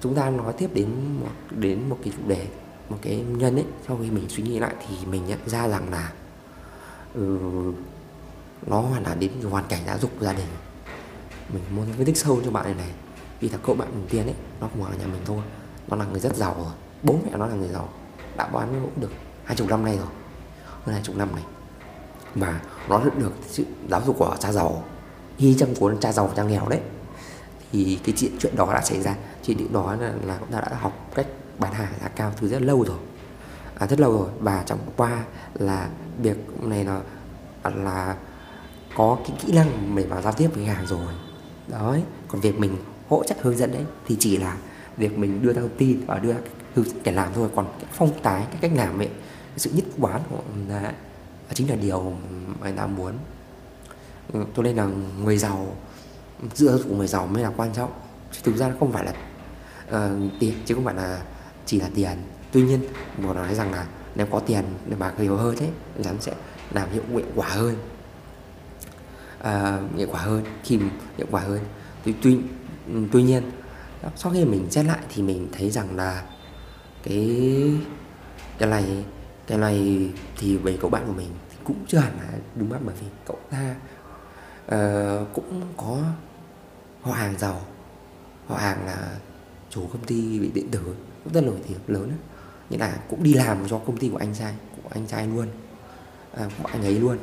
Chúng 0.00 0.14
ta 0.14 0.30
nói 0.30 0.52
tiếp 0.58 0.70
đến 0.74 0.88
một 1.20 1.30
đến 1.50 1.88
một 1.88 1.98
cái 2.04 2.12
chủ 2.16 2.28
đề 2.28 2.46
một 2.92 2.98
cái 3.02 3.16
nhân 3.16 3.56
ấy 3.56 3.64
sau 3.88 3.98
khi 4.02 4.10
mình 4.10 4.28
suy 4.28 4.42
nghĩ 4.42 4.58
lại 4.58 4.74
thì 4.88 5.06
mình 5.06 5.26
nhận 5.26 5.38
ra 5.46 5.68
rằng 5.68 5.90
là 5.90 6.12
ừ, 7.14 7.38
nó 8.66 8.80
hoàn 8.80 9.02
là 9.02 9.14
đến 9.14 9.32
hoàn 9.50 9.64
cảnh 9.68 9.80
giáo 9.86 9.98
dục 9.98 10.10
gia 10.20 10.32
đình. 10.32 10.46
Mình 11.52 11.62
muốn 11.70 11.86
phân 11.96 12.06
tích 12.06 12.16
sâu 12.16 12.40
cho 12.44 12.50
bạn 12.50 12.64
này 12.64 12.74
này 12.74 12.90
vì 13.40 13.48
là 13.48 13.58
cậu 13.62 13.74
bạn 13.74 13.88
đầu 13.92 14.02
tiên 14.10 14.26
ấy 14.26 14.34
nó 14.60 14.68
cũng 14.72 14.84
ở 14.84 14.90
nhà 14.90 15.06
mình 15.06 15.22
thôi. 15.24 15.42
Nó 15.88 15.96
là 15.96 16.04
người 16.04 16.20
rất 16.20 16.36
giàu 16.36 16.54
rồi 16.58 16.72
bố 17.02 17.18
mẹ 17.24 17.38
nó 17.38 17.46
là 17.46 17.54
người 17.54 17.68
giàu 17.68 17.88
đã 18.36 18.48
bán 18.48 18.80
cũng 18.82 19.00
được 19.00 19.10
hai 19.44 19.56
chục 19.56 19.68
năm 19.68 19.84
nay 19.84 19.96
rồi 19.96 20.06
hơn 20.84 20.94
hai 20.94 21.02
chục 21.04 21.16
năm 21.16 21.28
này. 21.34 21.44
Và 22.34 22.60
nó 22.88 23.02
được 23.18 23.32
sự 23.48 23.64
giáo 23.90 24.02
dục 24.06 24.16
của 24.18 24.36
cha 24.40 24.52
giàu 24.52 24.84
hy 25.38 25.54
trong 25.54 25.74
của 25.74 25.94
cha 26.00 26.12
giàu 26.12 26.30
cha 26.36 26.42
nghèo 26.42 26.68
đấy. 26.68 26.80
Thì 27.72 27.98
cái 28.04 28.14
chuyện 28.18 28.32
chuyện 28.40 28.56
đó 28.56 28.72
đã 28.74 28.80
xảy 28.80 29.02
ra 29.02 29.16
chuyện 29.42 29.72
đó 29.72 29.96
là, 30.00 30.12
là 30.26 30.38
cũng 30.38 30.50
đã, 30.50 30.60
đã 30.60 30.76
học 30.80 31.10
cách 31.14 31.26
bán 31.58 31.72
hàng 31.72 31.92
giá 32.02 32.08
cao 32.08 32.32
từ 32.40 32.48
rất 32.48 32.62
lâu 32.62 32.84
rồi. 32.84 32.98
À, 33.78 33.86
rất 33.86 34.00
lâu 34.00 34.12
rồi. 34.12 34.28
Và 34.38 34.62
trong 34.66 34.78
qua 34.96 35.24
là 35.54 35.88
việc 36.18 36.36
này 36.62 36.84
là 36.84 37.00
là 37.64 38.16
có 38.96 39.18
cái 39.26 39.36
kỹ 39.40 39.52
năng 39.52 39.96
để 39.96 40.06
mà 40.10 40.22
giao 40.22 40.32
tiếp 40.32 40.50
với 40.54 40.64
hàng 40.64 40.86
rồi. 40.86 41.14
Đấy. 41.68 42.02
Còn 42.28 42.40
việc 42.40 42.58
mình 42.58 42.76
hỗ 43.08 43.24
trợ 43.24 43.34
hướng 43.40 43.56
dẫn 43.56 43.72
đấy 43.72 43.84
thì 44.06 44.16
chỉ 44.20 44.36
là 44.36 44.56
việc 44.96 45.18
mình 45.18 45.42
đưa 45.42 45.52
ra 45.52 45.60
thông 45.60 45.76
tin 45.78 46.06
và 46.06 46.18
đưa 46.18 46.34
hướng 46.74 46.84
dẫn 46.84 46.96
để 47.04 47.12
làm 47.12 47.32
thôi. 47.34 47.48
Còn 47.56 47.66
cái 47.78 47.86
phong 47.92 48.20
tái 48.22 48.46
cái 48.50 48.58
cách 48.60 48.70
làm 48.74 48.98
ấy 48.98 49.06
cái 49.06 49.58
sự 49.58 49.70
nhất 49.74 49.84
quán 50.00 50.20
của 50.30 50.40
là 50.68 50.92
chính 51.54 51.70
là 51.70 51.76
điều 51.76 52.00
mà 52.00 52.56
người 52.60 52.72
ta 52.72 52.86
muốn. 52.86 53.12
Ừ, 54.32 54.44
tôi 54.54 54.64
nên 54.64 54.76
là 54.76 54.88
người 55.24 55.38
giàu 55.38 55.76
dựa 56.54 56.78
của 56.88 56.96
người 56.96 57.06
giàu 57.06 57.26
mới 57.26 57.42
là 57.42 57.50
quan 57.56 57.72
trọng. 57.72 57.92
Chứ 58.32 58.40
thực 58.44 58.56
ra 58.56 58.72
không 58.80 58.92
phải 58.92 59.04
là 59.04 59.12
uh, 59.88 60.32
tiền 60.40 60.54
chứ 60.66 60.74
không 60.74 60.84
phải 60.84 60.94
là 60.94 61.22
chỉ 61.66 61.80
là 61.80 61.90
tiền. 61.94 62.16
Tuy 62.52 62.62
nhiên 62.62 62.80
một 63.18 63.34
nói 63.34 63.54
rằng 63.54 63.72
là 63.72 63.86
nếu 64.14 64.26
có 64.26 64.40
tiền 64.40 64.64
để 64.86 64.96
bạc 64.96 65.14
nhiều 65.18 65.36
hơn 65.36 65.56
thế 65.58 65.70
rắn 65.98 66.20
sẽ 66.20 66.32
làm 66.70 66.90
hiệu 66.90 67.02
hiệu 67.10 67.26
quả 67.34 67.48
hơn. 67.48 67.76
À, 69.38 69.80
hiệu 69.96 70.08
quả 70.10 70.20
hơn 70.20 70.44
khi 70.64 70.78
hiệu 71.16 71.26
quả 71.30 71.40
hơn. 71.40 71.60
Tuy 72.04 72.14
tuy 72.22 72.38
tuy 73.12 73.22
nhiên 73.22 73.42
sau 74.16 74.32
khi 74.32 74.44
mình 74.44 74.66
xét 74.70 74.86
lại 74.86 74.98
thì 75.08 75.22
mình 75.22 75.48
thấy 75.52 75.70
rằng 75.70 75.96
là 75.96 76.22
cái 77.02 77.40
cái 78.58 78.68
này 78.68 79.04
cái 79.46 79.58
này 79.58 80.10
thì 80.38 80.56
về 80.56 80.78
cậu 80.80 80.90
bạn 80.90 81.04
của 81.06 81.12
mình 81.12 81.30
thì 81.50 81.56
cũng 81.64 81.76
chưa 81.88 81.98
hẳn 81.98 82.12
là 82.16 82.38
đúng 82.56 82.68
mắt 82.68 82.78
bởi 82.84 82.94
vì 83.00 83.06
cậu 83.26 83.38
ta 83.50 83.74
uh, 84.66 85.28
cũng 85.32 85.62
có 85.76 86.02
họ 87.02 87.12
hàng 87.12 87.38
giàu. 87.38 87.60
Họ 88.46 88.56
hàng 88.56 88.86
là 88.86 89.08
chủ 89.70 89.86
công 89.92 90.04
ty 90.04 90.38
bị 90.38 90.50
điện 90.54 90.70
tử 90.70 90.94
rất 91.32 91.44
nổi 91.44 91.56
tiếng 91.68 91.78
lớn 91.86 92.08
ấy. 92.08 92.18
là 92.78 92.98
cũng 93.08 93.22
đi 93.22 93.34
làm 93.34 93.68
cho 93.68 93.78
công 93.78 93.96
ty 93.96 94.08
của 94.08 94.16
anh 94.16 94.34
trai 94.34 94.54
của 94.82 94.88
anh 94.92 95.06
trai 95.06 95.26
luôn. 95.26 95.46
À, 96.36 96.48
của 96.62 96.68
anh 96.72 96.82
ấy 96.82 96.94
luôn. 96.94 97.18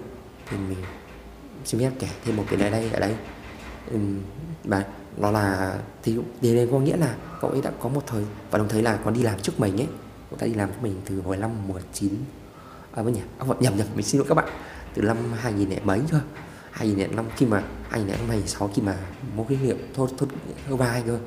Thì 0.49 0.57
mình 0.57 0.77
xin 1.65 1.79
phép 1.79 1.91
kể 1.99 2.07
thêm 2.25 2.35
một 2.35 2.43
cái 2.49 2.59
này 2.59 2.71
đây 2.71 2.89
ở 2.91 2.99
đây. 2.99 3.15
Và 4.63 4.83
nó 5.17 5.31
là 5.31 5.75
thì 6.03 6.17
điều 6.41 6.55
này 6.55 6.67
có 6.71 6.79
nghĩa 6.79 6.97
là 6.97 7.15
cậu 7.41 7.49
ấy 7.49 7.61
đã 7.61 7.71
có 7.79 7.89
một 7.89 8.03
thời 8.07 8.23
và 8.51 8.57
đồng 8.57 8.69
thời 8.69 8.81
là 8.81 8.99
còn 9.03 9.13
đi 9.13 9.23
làm 9.23 9.39
trước 9.39 9.59
mình 9.59 9.81
ấy. 9.81 9.87
Cậu 10.29 10.39
ta 10.39 10.47
đi 10.47 10.53
làm 10.53 10.69
trước 10.69 10.77
mình 10.81 11.01
từ 11.05 11.21
hồi 11.21 11.37
năm 11.37 11.67
19 11.67 12.13
à 12.91 13.01
với 13.01 13.13
nhỉ? 13.13 13.21
À, 13.37 13.45
vâng, 13.45 13.57
nhầm 13.59 13.77
nhầm 13.77 13.87
mình 13.95 14.05
xin 14.05 14.19
lỗi 14.19 14.27
các 14.29 14.35
bạn. 14.35 14.49
Từ 14.93 15.01
năm 15.01 15.17
2000 15.33 15.69
mấy 15.83 16.01
cơ. 16.11 16.19
2005 16.71 17.25
khi 17.35 17.45
mà 17.45 17.63
2006 17.89 18.71
khi 18.75 18.81
mà 18.81 18.97
một 19.35 19.45
cái 19.49 19.57
hiệu 19.57 19.77
thôi 19.95 20.09
thôi 20.17 20.29
vai 20.67 21.03
cơ. 21.07 21.19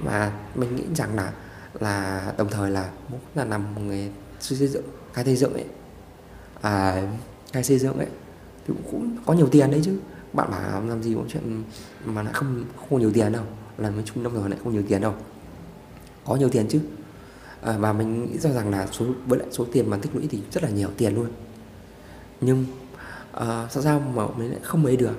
Mà 0.00 0.32
mình 0.54 0.76
nghĩ 0.76 0.84
rằng 0.94 1.16
là 1.16 1.32
là 1.80 2.34
đồng 2.38 2.48
thời 2.48 2.70
là 2.70 2.90
cũng 3.10 3.20
là 3.34 3.44
nằm 3.44 3.88
người 3.88 4.10
xây 4.40 4.68
dựng 4.68 4.84
khai 5.12 5.24
xây 5.24 5.36
dựng 5.36 5.52
ấy. 5.52 5.64
À 6.60 7.02
khai 7.52 7.64
xây 7.64 7.78
dựng 7.78 7.98
ấy 7.98 8.08
thì 8.66 8.74
cũng 8.90 9.16
có 9.26 9.34
nhiều 9.34 9.48
tiền 9.48 9.70
đấy 9.70 9.80
chứ. 9.84 9.98
Bạn 10.32 10.50
bảo 10.50 10.82
làm 10.84 11.02
gì 11.02 11.14
cũng 11.14 11.28
chuyện 11.28 11.62
mà 12.04 12.22
lại 12.22 12.32
không 12.32 12.64
không 12.76 12.88
có 12.90 12.98
nhiều 12.98 13.12
tiền 13.12 13.32
đâu. 13.32 13.44
Làm 13.78 13.94
nói 13.94 14.02
chung 14.06 14.22
năm 14.22 14.34
rồi 14.34 14.50
lại 14.50 14.58
không 14.64 14.72
nhiều 14.72 14.82
tiền 14.88 15.00
đâu. 15.00 15.14
Có 16.24 16.36
nhiều 16.36 16.48
tiền 16.48 16.66
chứ. 16.68 16.80
À, 17.62 17.78
và 17.78 17.92
mình 17.92 18.32
nghĩ 18.32 18.38
ra 18.38 18.50
rằng 18.50 18.70
là 18.70 18.86
số 18.92 19.06
với 19.26 19.38
lại 19.38 19.48
số 19.50 19.66
tiền 19.72 19.90
mà 19.90 19.98
tích 20.02 20.14
lũy 20.14 20.26
thì 20.30 20.42
rất 20.52 20.62
là 20.62 20.70
nhiều 20.70 20.88
tiền 20.96 21.14
luôn. 21.14 21.28
Nhưng 22.40 22.66
à, 23.32 23.68
sao 23.70 23.82
sao 23.82 24.00
mà 24.00 24.26
mình 24.36 24.50
lại 24.50 24.60
không 24.62 24.86
ấy 24.86 24.96
được? 24.96 25.16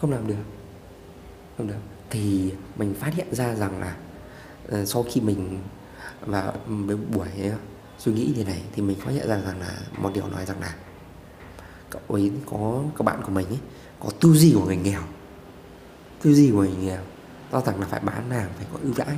Không 0.00 0.10
làm 0.10 0.26
được. 0.26 0.34
Không 1.58 1.66
được. 1.66 1.74
Thì 2.10 2.52
mình 2.76 2.94
phát 2.94 3.14
hiện 3.14 3.34
ra 3.34 3.54
rằng 3.54 3.80
là 3.80 3.96
uh, 4.68 4.88
sau 4.88 5.04
khi 5.10 5.20
mình 5.20 5.58
vào 6.20 6.52
buổi 7.14 7.28
ờ, 7.42 7.56
suy 7.98 8.12
nghĩ 8.12 8.32
như 8.36 8.44
này 8.44 8.62
thì 8.72 8.82
mình 8.82 9.00
phát 9.00 9.10
hiện 9.10 9.28
ra 9.28 9.40
rằng 9.40 9.60
là 9.60 9.78
một 9.98 10.10
điều 10.14 10.26
nói 10.26 10.46
rằng 10.46 10.60
là 10.60 10.74
cậu 11.90 12.02
ấy 12.08 12.32
có, 12.46 12.82
các 12.98 13.02
bạn 13.02 13.22
của 13.22 13.32
mình 13.32 13.46
ấy, 13.46 13.58
có 14.00 14.10
tư 14.20 14.32
duy 14.32 14.52
của 14.54 14.66
người 14.66 14.76
nghèo. 14.76 15.00
Tư 16.22 16.34
duy 16.34 16.50
của 16.50 16.58
người 16.58 16.76
nghèo. 16.80 17.00
Do 17.52 17.60
rằng 17.60 17.80
là 17.80 17.86
phải 17.86 18.00
bán 18.00 18.30
hàng, 18.30 18.50
phải 18.56 18.66
có 18.72 18.78
ưu 18.82 18.92
đãi. 18.96 19.16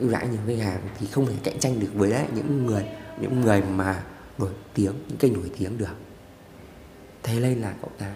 Ưu 0.00 0.10
đãi 0.10 0.28
những 0.28 0.42
cái 0.46 0.58
hàng 0.58 0.80
thì 0.98 1.06
không 1.06 1.26
thể 1.26 1.34
cạnh 1.44 1.58
tranh 1.58 1.80
được 1.80 1.90
với 1.94 2.10
lại 2.10 2.28
những 2.34 2.66
người 2.66 2.86
những 3.20 3.40
người 3.40 3.62
mà 3.62 4.02
nổi 4.38 4.50
tiếng, 4.74 4.94
những 5.08 5.18
kênh 5.18 5.32
nổi 5.32 5.50
tiếng 5.58 5.78
được. 5.78 5.96
Thế 7.22 7.40
nên 7.40 7.60
là 7.60 7.74
cậu 7.80 7.90
ta 7.98 8.14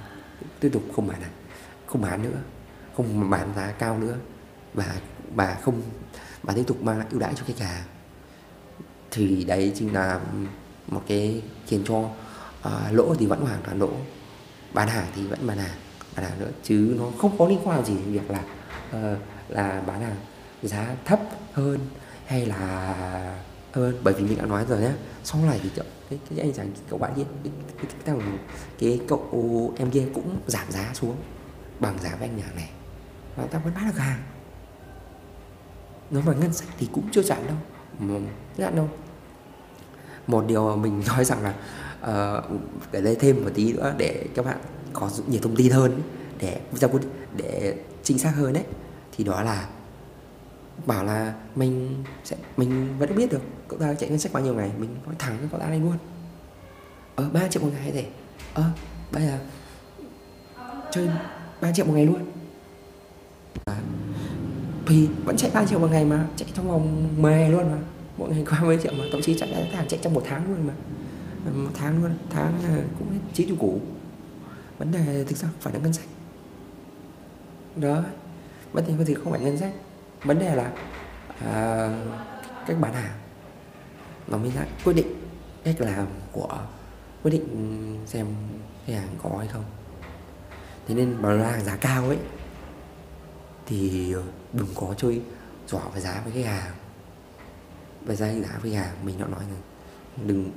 tiếp 0.60 0.70
tục 0.72 0.82
không 0.96 1.06
bán 1.06 1.20
hàng, 1.20 1.32
không 1.86 2.02
bán 2.02 2.22
nữa, 2.22 2.38
không 2.96 3.30
bán 3.30 3.52
giá 3.56 3.72
cao 3.78 3.98
nữa. 3.98 4.16
Và 4.74 4.96
bà 5.34 5.54
không 5.54 5.82
bà 6.42 6.54
tiếp 6.54 6.64
tục 6.66 6.82
mang 6.82 6.98
lại 6.98 7.06
ưu 7.10 7.20
đãi 7.20 7.34
cho 7.34 7.44
khách 7.46 7.58
hàng. 7.58 7.82
Thì 9.10 9.44
đấy 9.44 9.72
chính 9.74 9.94
là 9.94 10.20
một 10.86 11.02
cái 11.06 11.42
khiến 11.66 11.84
cho 11.86 11.98
uh, 11.98 12.92
lỗ 12.92 13.14
thì 13.14 13.26
vẫn 13.26 13.40
hoàn 13.40 13.62
toàn 13.62 13.78
lỗ. 13.78 13.90
Bán 14.72 14.88
hàng 14.88 15.06
thì 15.14 15.26
vẫn 15.26 15.46
bán 15.46 15.58
hàng 15.58 15.78
bán 16.16 16.24
hàng 16.24 16.40
nữa 16.40 16.50
chứ 16.62 16.96
nó 16.98 17.04
không 17.18 17.38
có 17.38 17.48
liên 17.48 17.58
quan 17.64 17.84
gì 17.84 17.94
đến 17.94 18.12
việc 18.12 18.30
là 18.30 18.44
uh, 18.96 19.18
là 19.48 19.82
bán 19.86 20.00
hàng 20.00 20.16
giá 20.62 20.96
thấp 21.04 21.20
hơn 21.52 21.80
hay 22.26 22.46
là 22.46 22.94
hơn. 23.72 24.00
Bởi 24.04 24.14
vì 24.14 24.24
mình 24.24 24.38
đã 24.38 24.46
nói 24.46 24.64
rồi 24.68 24.80
nhé 24.80 24.92
sau 25.24 25.44
này 25.44 25.60
thì 25.62 25.70
cái, 25.76 26.18
cái 26.30 26.38
anh 26.38 26.52
chàng 26.52 26.70
cậu 26.88 26.98
bạn 26.98 27.12
kia 27.16 27.22
cái, 27.44 27.52
cái, 27.78 27.86
cái, 28.04 28.16
cái, 28.16 28.38
cái 28.78 29.00
cậu 29.08 29.74
em 29.78 29.90
kia 29.90 30.04
cũng 30.14 30.40
giảm 30.46 30.70
giá 30.70 30.90
xuống 30.94 31.16
bằng 31.80 31.98
giá 32.02 32.16
với 32.18 32.28
anh 32.28 32.36
nhà 32.36 32.50
này. 32.56 32.70
Và 33.36 33.46
ta 33.46 33.58
vẫn 33.58 33.74
bán 33.74 33.86
được 33.86 33.98
hàng 33.98 34.22
nó 36.12 36.20
mà 36.26 36.32
ngân 36.32 36.52
sách 36.52 36.68
thì 36.78 36.88
cũng 36.92 37.04
chưa 37.12 37.22
chặn 37.22 37.46
đâu. 37.46 37.56
Chưa 38.56 38.64
chặn 38.64 38.76
đâu. 38.76 38.88
Một 40.26 40.44
điều 40.46 40.76
mình 40.76 41.02
nói 41.06 41.24
rằng 41.24 41.38
là 41.42 41.54
uh, 42.00 42.44
để 42.92 43.00
đây 43.00 43.16
thêm 43.16 43.44
một 43.44 43.50
tí 43.54 43.72
nữa 43.72 43.94
để 43.98 44.26
các 44.34 44.44
bạn 44.44 44.58
có 44.92 45.10
nhiều 45.26 45.40
thông 45.42 45.56
tin 45.56 45.72
hơn 45.72 46.02
để 46.38 46.60
để 47.36 47.76
chính 48.02 48.18
xác 48.18 48.30
hơn 48.36 48.52
đấy. 48.52 48.64
Thì 49.16 49.24
đó 49.24 49.42
là 49.42 49.68
bảo 50.86 51.04
là 51.04 51.34
mình 51.54 52.04
sẽ 52.24 52.36
mình 52.56 52.98
vẫn 52.98 53.14
biết 53.16 53.32
được 53.32 53.42
cậu 53.68 53.78
ta 53.78 53.94
chạy 53.94 54.10
ngân 54.10 54.18
sách 54.18 54.32
bao 54.32 54.42
nhiêu 54.42 54.54
ngày 54.54 54.70
mình 54.78 54.96
nói 55.06 55.14
thẳng 55.18 55.36
với 55.38 55.48
cậu 55.50 55.60
ta 55.60 55.66
này 55.66 55.80
luôn. 55.80 55.96
Ờ 57.16 57.30
ba 57.32 57.48
triệu 57.48 57.62
một 57.62 57.70
ngày 57.72 57.92
để 57.94 58.06
ờ 58.54 58.64
bây 59.12 59.22
giờ 59.22 59.38
chơi 60.92 61.08
3 61.60 61.72
triệu 61.72 61.86
một 61.86 61.92
ngày 61.94 62.06
luôn 62.06 62.20
thì 64.86 65.08
vẫn 65.24 65.36
chạy 65.36 65.50
3 65.54 65.64
triệu 65.66 65.78
một 65.78 65.90
ngày 65.90 66.04
mà 66.04 66.26
chạy 66.36 66.48
trong 66.54 66.68
vòng 66.68 67.08
10 67.22 67.32
ngày 67.32 67.50
luôn 67.50 67.70
mà. 67.70 67.78
Mỗi 68.16 68.30
ngày 68.30 68.44
qua 68.50 68.62
mấy 68.62 68.78
triệu 68.82 68.92
mà 68.98 69.04
thậm 69.12 69.22
chí 69.22 69.38
chạy 69.38 69.70
hàng 69.72 69.88
chạy 69.88 70.00
trong 70.02 70.14
một 70.14 70.22
tháng 70.28 70.48
luôn 70.48 70.66
mà. 70.66 70.74
À, 71.46 71.50
một 71.54 71.70
tháng 71.74 72.02
luôn 72.02 72.14
tháng 72.30 72.52
cũng 72.98 73.12
hết 73.12 73.18
chín 73.32 73.46
triệu 73.48 73.56
củ. 73.56 73.80
Vấn 74.78 74.92
đề 74.92 75.24
thực 75.24 75.38
ra 75.38 75.48
phải 75.60 75.72
là 75.74 75.80
ngân 75.80 75.92
sách. 75.92 76.06
Đó 77.76 78.02
vấn 78.72 78.84
đề 78.86 79.04
thì 79.06 79.14
không 79.14 79.32
phải 79.32 79.40
ngân 79.40 79.58
sách. 79.58 79.72
Vấn 80.24 80.38
đề 80.38 80.54
là 80.54 80.72
à, 81.38 81.88
cách 82.66 82.76
bán 82.80 82.92
hàng. 82.92 83.12
Nó 84.28 84.38
mới 84.38 84.52
lại 84.52 84.68
quyết 84.84 84.92
định 84.92 85.06
cách 85.64 85.80
làm 85.80 86.06
của 86.32 86.58
quyết 87.22 87.30
định 87.30 87.46
xem 88.06 88.26
khách 88.86 88.92
hàng 88.92 89.08
có 89.22 89.38
hay 89.38 89.48
không. 89.48 89.64
Thế 90.88 90.94
nên 90.94 91.16
mà 91.22 91.32
là 91.32 91.50
hàng 91.50 91.64
giá 91.64 91.76
cao 91.76 92.08
ấy 92.08 92.18
thì 93.66 94.12
ờ, 94.12 94.22
đừng 94.52 94.68
có 94.74 94.94
chơi 94.96 95.22
dọa 95.66 95.82
về 95.94 96.00
giá 96.00 96.22
với 96.24 96.32
khách 96.32 96.50
hàng. 96.50 96.72
Về 98.02 98.16
giá 98.16 98.26
giá 98.26 98.58
với 98.62 98.70
khách 98.70 98.78
hàng 98.78 98.94
mình 99.04 99.18
đã 99.18 99.26
nói 99.26 99.40
rồi. 99.48 99.58
Đừng 100.26 100.50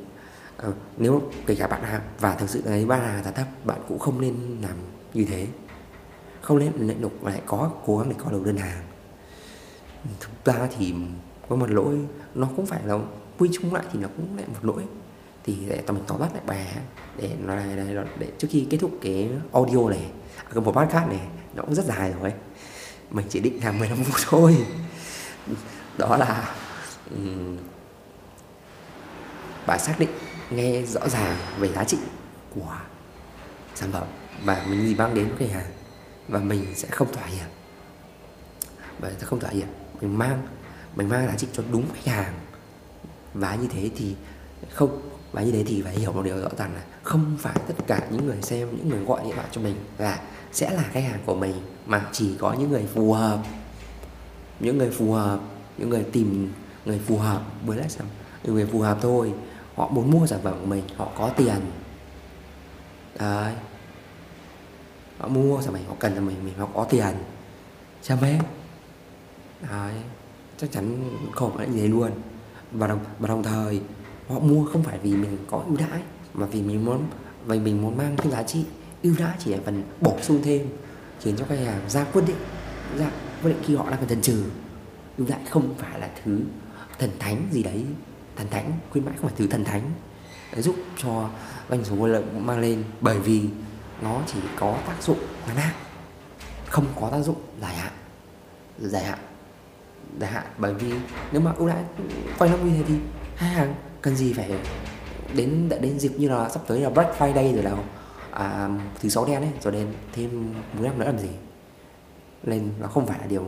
à, 0.58 0.70
nếu 0.98 1.22
kể 1.46 1.56
cả 1.56 1.68
bạn 1.68 1.84
hàng 1.84 2.02
và 2.20 2.36
thực 2.36 2.50
sự 2.50 2.62
là 2.66 2.86
bạn 2.88 3.02
hàng 3.02 3.24
giá 3.24 3.32
thấp 3.32 3.48
bạn 3.66 3.82
cũng 3.88 4.00
không 4.00 4.22
nên 4.22 4.58
làm 4.62 4.76
như 5.14 5.26
thế. 5.26 5.48
Không 6.42 6.60
nên 6.60 6.72
lại 6.76 6.98
nộp 7.00 7.24
lại 7.24 7.42
có 7.46 7.72
cố 7.86 7.98
gắng 7.98 8.10
để 8.10 8.16
có 8.18 8.32
được 8.32 8.46
đơn 8.46 8.58
hàng. 8.58 8.84
Thực 10.20 10.46
ra 10.46 10.68
thì 10.78 10.94
có 11.50 11.56
một 11.56 11.70
lỗi 11.70 11.96
nó 12.36 12.50
cũng 12.56 12.66
phải 12.66 12.82
là 12.86 13.00
quy 13.38 13.50
chung 13.54 13.74
lại 13.74 13.84
thì 13.92 14.00
nó 14.00 14.08
cũng 14.08 14.38
lại 14.38 14.46
một 14.48 14.60
lỗi. 14.66 14.84
Thì 15.44 15.58
để 15.70 15.84
tao 15.86 15.96
mình 15.96 16.04
tóm 16.08 16.20
tắt 16.20 16.30
lại 16.34 16.44
bài 16.48 16.68
để 17.18 17.36
nó 17.46 17.56
này 17.56 17.78
đây 17.78 18.06
để 18.20 18.32
trước 18.38 18.48
khi 18.52 18.68
kết 18.70 18.78
thúc 18.78 18.92
cái 19.02 19.30
audio 19.54 19.90
này 19.90 20.12
à, 20.38 20.44
cái 20.54 20.64
một 20.64 20.72
podcast 20.72 21.08
này 21.10 21.20
nó 21.56 21.64
cũng 21.64 21.76
rất 21.76 21.86
dài 21.86 22.14
rồi 22.22 22.34
mình 23.10 23.26
chỉ 23.30 23.40
định 23.40 23.60
làm 23.64 23.80
15 23.80 24.04
phút 24.04 24.16
thôi. 24.30 24.66
Đó 25.98 26.18
là 26.18 26.56
um, 27.12 27.58
bà 29.68 29.78
xác 29.78 30.00
định 30.00 30.10
nghe 30.50 30.82
rõ 30.82 31.10
ràng 31.10 31.38
về 31.60 31.74
giá 31.74 31.84
trị 31.84 31.98
của 32.56 32.78
sản 33.76 33.92
phẩm 33.92 34.08
và 34.44 34.66
mình 34.70 34.88
gì 34.88 34.96
mang 34.96 35.14
đến 35.14 35.28
với 35.28 35.48
khách 35.48 35.56
hàng 35.56 35.72
và 36.28 36.40
mình 36.40 36.66
sẽ 36.76 36.88
không 36.88 37.14
thỏa 37.14 37.26
hiệp. 37.26 37.48
Và 39.00 39.12
sẽ 39.20 39.26
không 39.26 39.40
thỏa 39.40 39.50
hiệp. 39.50 39.68
Mình 40.02 40.18
mang 40.18 40.48
mình 40.96 41.10
mang 41.10 41.28
giá 41.28 41.36
trị 41.38 41.48
cho 41.54 41.64
đúng 41.72 41.86
khách 41.94 42.14
hàng. 42.14 42.34
Và 43.34 43.56
như 43.56 43.68
thế 43.68 43.90
thì 43.96 44.16
không 44.72 45.15
và 45.36 45.42
như 45.42 45.52
thế 45.52 45.64
thì 45.64 45.82
phải 45.82 45.94
hiểu 45.94 46.14
một 46.14 46.22
điều 46.24 46.38
rõ 46.38 46.50
ràng 46.58 46.74
là 46.74 46.82
không 47.04 47.36
phải 47.40 47.56
tất 47.68 47.74
cả 47.88 48.02
những 48.12 48.26
người 48.26 48.42
xem 48.42 48.68
những 48.78 48.90
người 48.90 49.00
gọi 49.00 49.22
điện 49.24 49.34
thoại 49.36 49.48
cho 49.52 49.62
mình 49.62 49.76
là 49.98 50.20
sẽ 50.52 50.70
là 50.72 50.84
khách 50.92 51.04
hàng 51.04 51.20
của 51.26 51.36
mình 51.36 51.56
mà 51.86 52.06
chỉ 52.12 52.36
có 52.40 52.54
những 52.54 52.72
người 52.72 52.86
phù 52.94 53.14
hợp. 53.14 53.40
Những 54.60 54.78
người 54.78 54.90
phù 54.90 55.12
hợp 55.12 55.40
những 55.78 55.90
người 55.90 56.04
tìm 56.04 56.54
người 56.86 57.00
phù 57.00 57.18
hợp 57.18 57.42
với 57.66 57.78
lại 57.78 57.90
sản 57.90 58.08
những 58.44 58.56
người 58.56 58.66
phù 58.66 58.80
hợp 58.80 58.98
thôi. 59.02 59.34
Họ 59.76 59.88
muốn 59.88 60.12
mua 60.12 60.28
sản 60.28 60.40
phẩm 60.44 60.58
của 60.60 60.66
mình 60.66 60.84
họ 60.98 61.10
có 61.18 61.30
tiền. 61.38 61.60
Đấy. 63.20 63.54
Họ 65.18 65.28
mua 65.28 65.62
sản 65.62 65.74
phẩm 65.74 65.82
họ 65.88 65.96
cần 66.00 66.16
cho 66.16 66.22
mình 66.22 66.46
mình 66.46 66.54
họ 66.58 66.68
có 66.74 66.84
tiền. 66.84 67.14
Xem 68.02 68.18
hết. 68.18 68.40
Đấy. 69.72 69.94
Chắc 70.58 70.72
chắn 70.72 71.04
không 71.32 71.58
phải 71.58 71.68
như 71.68 71.82
thế 71.82 71.88
luôn. 71.88 72.12
Và 72.72 72.88
đồng, 72.88 73.00
và 73.20 73.28
đồng 73.28 73.44
thời 73.44 73.82
họ 74.28 74.40
mua 74.40 74.66
không 74.66 74.84
phải 74.84 74.98
vì 75.04 75.16
mình 75.16 75.38
có 75.50 75.64
ưu 75.68 75.78
đãi, 75.78 76.02
mà 76.34 76.46
vì 76.46 76.62
mình 76.62 76.86
muốn, 76.86 77.04
vì 77.46 77.60
mình 77.60 77.82
muốn 77.82 77.98
mang 77.98 78.16
cái 78.18 78.32
giá 78.32 78.44
trị 78.44 78.66
ưu 79.04 79.16
đãi, 79.20 79.36
chỉ 79.40 79.52
là 79.52 79.60
phần 79.66 79.84
bổ 80.02 80.18
sung 80.22 80.42
thêm, 80.44 80.68
khiến 81.20 81.36
cho 81.38 81.46
khách 81.50 81.60
hàng 81.66 81.90
ra 81.90 82.04
quyết 82.04 82.24
định, 82.28 82.38
ra 82.98 83.12
quyết 83.44 83.52
định 83.52 83.64
khi 83.64 83.76
họ 83.76 83.90
đang 83.90 84.00
cần 84.00 84.10
thần 84.10 84.22
trừ 84.22 84.44
ưu 85.18 85.28
đãi 85.28 85.40
không 85.50 85.74
phải 85.78 86.00
là 86.00 86.10
thứ 86.24 86.40
thần 87.00 87.10
thánh 87.20 87.48
gì 87.52 87.64
đấy. 87.64 87.86
Thần 88.36 88.48
thánh, 88.50 88.72
khuyến 88.92 89.06
mãi 89.06 89.14
không 89.18 89.30
phải 89.30 89.38
thứ 89.38 89.48
thần 89.48 89.64
thánh. 89.64 89.82
Để 90.56 90.62
giúp 90.62 90.76
cho 90.98 91.30
doanh 91.70 91.86
số 91.86 92.08
lợi 92.08 92.24
mang 92.40 92.60
lên, 92.60 92.84
bởi 93.02 93.20
vì 93.20 93.42
nó 94.02 94.22
chỉ 94.28 94.40
có 94.60 94.78
tác 94.88 95.04
dụng 95.04 95.20
ngắn 95.48 95.56
hạn, 95.56 95.76
không 96.66 96.86
có 97.02 97.10
tác 97.10 97.20
dụng 97.20 97.36
dài 97.62 97.76
hạn 97.76 97.92
dài 98.80 99.04
hạn 99.04 99.20
dài 100.20 100.32
hạn. 100.32 100.46
Bởi 100.58 100.74
vì 100.74 100.94
nếu 101.32 101.42
mà 101.42 101.52
ưu 101.52 101.68
đãi 101.68 101.84
quay 102.38 102.52
năm 102.52 102.70
như 102.70 102.78
thế 102.78 102.84
thì 102.88 102.96
khách 103.36 103.48
hàng 103.48 103.76
cần 104.06 104.16
gì 104.16 104.34
phải 104.34 104.52
đến 105.36 105.70
đến 105.82 106.00
dịp 106.00 106.12
như 106.18 106.30
là 106.30 106.50
sắp 106.50 106.62
tới 106.68 106.80
là 106.80 106.90
Black 106.90 107.20
Friday 107.20 107.54
rồi 107.54 107.64
nào. 107.64 107.84
À, 108.32 108.70
thứ 109.02 109.10
sáu 109.10 109.26
đen 109.26 109.42
ấy 109.42 109.52
rồi 109.62 109.74
đến 109.74 109.88
thêm 110.14 110.54
một 110.54 110.84
năm 110.84 111.00
nữa 111.00 111.06
làm 111.06 111.20
gì? 111.20 111.30
Nên 112.44 112.70
nó 112.80 112.88
không 112.88 113.06
phải 113.06 113.20
là 113.20 113.26
điều 113.26 113.46